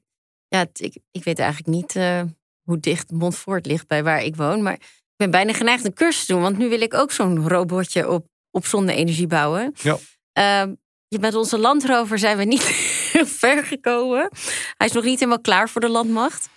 ja, 0.49 0.67
ik, 0.73 0.97
ik 1.11 1.25
weet 1.25 1.39
eigenlijk 1.39 1.77
niet 1.77 1.95
uh, 1.95 2.23
hoe 2.63 2.81
dicht 2.81 3.11
Montfort 3.11 3.67
ligt 3.67 3.87
bij 3.87 4.03
waar 4.03 4.23
ik 4.23 4.37
woon. 4.37 4.63
Maar 4.63 4.75
ik 4.75 5.15
ben 5.17 5.31
bijna 5.31 5.53
geneigd 5.53 5.85
een 5.85 5.95
cursus 5.95 6.25
te 6.25 6.33
doen. 6.33 6.43
Want 6.43 6.59
nu 6.59 6.69
wil 6.69 6.81
ik 6.81 6.95
ook 6.95 7.13
zo'n 7.13 7.49
robotje 7.49 8.11
op, 8.11 8.27
op 8.51 8.67
zonne-energie 8.67 9.27
bouwen. 9.27 9.75
Ja. 9.75 9.99
Uh, 10.39 10.75
met 11.21 11.35
onze 11.35 11.59
landrover 11.59 12.19
zijn 12.19 12.37
we 12.37 12.45
niet 12.45 12.63
heel 13.13 13.27
ver 13.27 13.65
gekomen. 13.65 14.31
Hij 14.77 14.87
is 14.87 14.93
nog 14.93 15.05
niet 15.05 15.19
helemaal 15.19 15.41
klaar 15.41 15.69
voor 15.69 15.81
de 15.81 15.89
landmacht. 15.89 16.49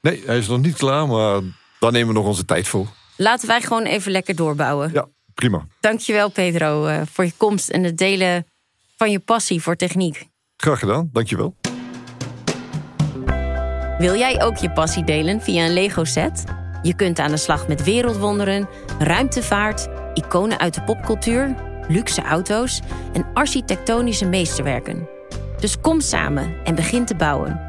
Nee, 0.00 0.22
hij 0.26 0.38
is 0.38 0.48
nog 0.48 0.60
niet 0.60 0.76
klaar, 0.76 1.08
maar 1.08 1.40
daar 1.78 1.92
nemen 1.92 2.08
we 2.08 2.14
nog 2.14 2.26
onze 2.26 2.44
tijd 2.44 2.68
voor. 2.68 2.86
Laten 3.16 3.48
wij 3.48 3.60
gewoon 3.60 3.84
even 3.84 4.12
lekker 4.12 4.36
doorbouwen. 4.36 4.90
Ja, 4.92 5.08
prima. 5.38 5.66
Dankjewel 5.80 6.30
Pedro 6.30 6.86
uh, 6.86 7.00
voor 7.12 7.24
je 7.24 7.32
komst 7.36 7.68
en 7.68 7.84
het 7.84 7.98
delen 7.98 8.46
van 8.96 9.10
je 9.10 9.18
passie 9.18 9.62
voor 9.62 9.76
techniek. 9.76 10.26
Graag 10.56 10.78
gedaan, 10.78 11.10
dankjewel. 11.12 11.54
Wil 13.98 14.16
jij 14.16 14.42
ook 14.42 14.56
je 14.56 14.70
passie 14.70 15.04
delen 15.04 15.40
via 15.40 15.64
een 15.64 15.72
Lego 15.72 16.04
set? 16.04 16.44
Je 16.82 16.94
kunt 16.94 17.18
aan 17.18 17.30
de 17.30 17.36
slag 17.36 17.68
met 17.68 17.84
wereldwonderen, 17.84 18.68
ruimtevaart, 18.98 19.88
iconen 20.14 20.58
uit 20.58 20.74
de 20.74 20.82
popcultuur, 20.82 21.54
luxe 21.88 22.22
auto's 22.22 22.80
en 23.12 23.26
architectonische 23.34 24.26
meesterwerken. 24.26 25.08
Dus 25.60 25.80
kom 25.80 26.00
samen 26.00 26.64
en 26.64 26.74
begin 26.74 27.04
te 27.04 27.14
bouwen. 27.14 27.60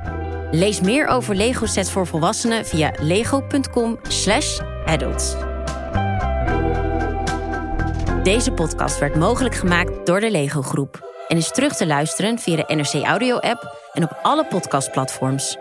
Lees 0.52 0.82
meer 0.82 1.08
over 1.08 1.36
Lego 1.36 1.66
sets 1.66 1.92
voor 1.92 2.08
volwassenen 2.08 2.66
via 2.66 2.94
lego.com/adults. 3.00 5.49
Deze 8.30 8.52
podcast 8.52 9.00
werd 9.00 9.16
mogelijk 9.16 9.56
gemaakt 9.56 10.06
door 10.06 10.20
de 10.20 10.32
Lego 10.32 10.62
Groep 10.62 11.24
en 11.28 11.38
is 11.38 11.52
terug 11.52 11.76
te 11.76 11.88
luisteren 11.88 12.40
via 12.40 12.56
de 12.56 12.76
NRC 12.76 13.04
Audio 13.04 13.38
app 13.38 13.90
en 13.94 14.04
op 14.04 14.20
alle 14.22 14.46
podcastplatforms. 14.46 15.58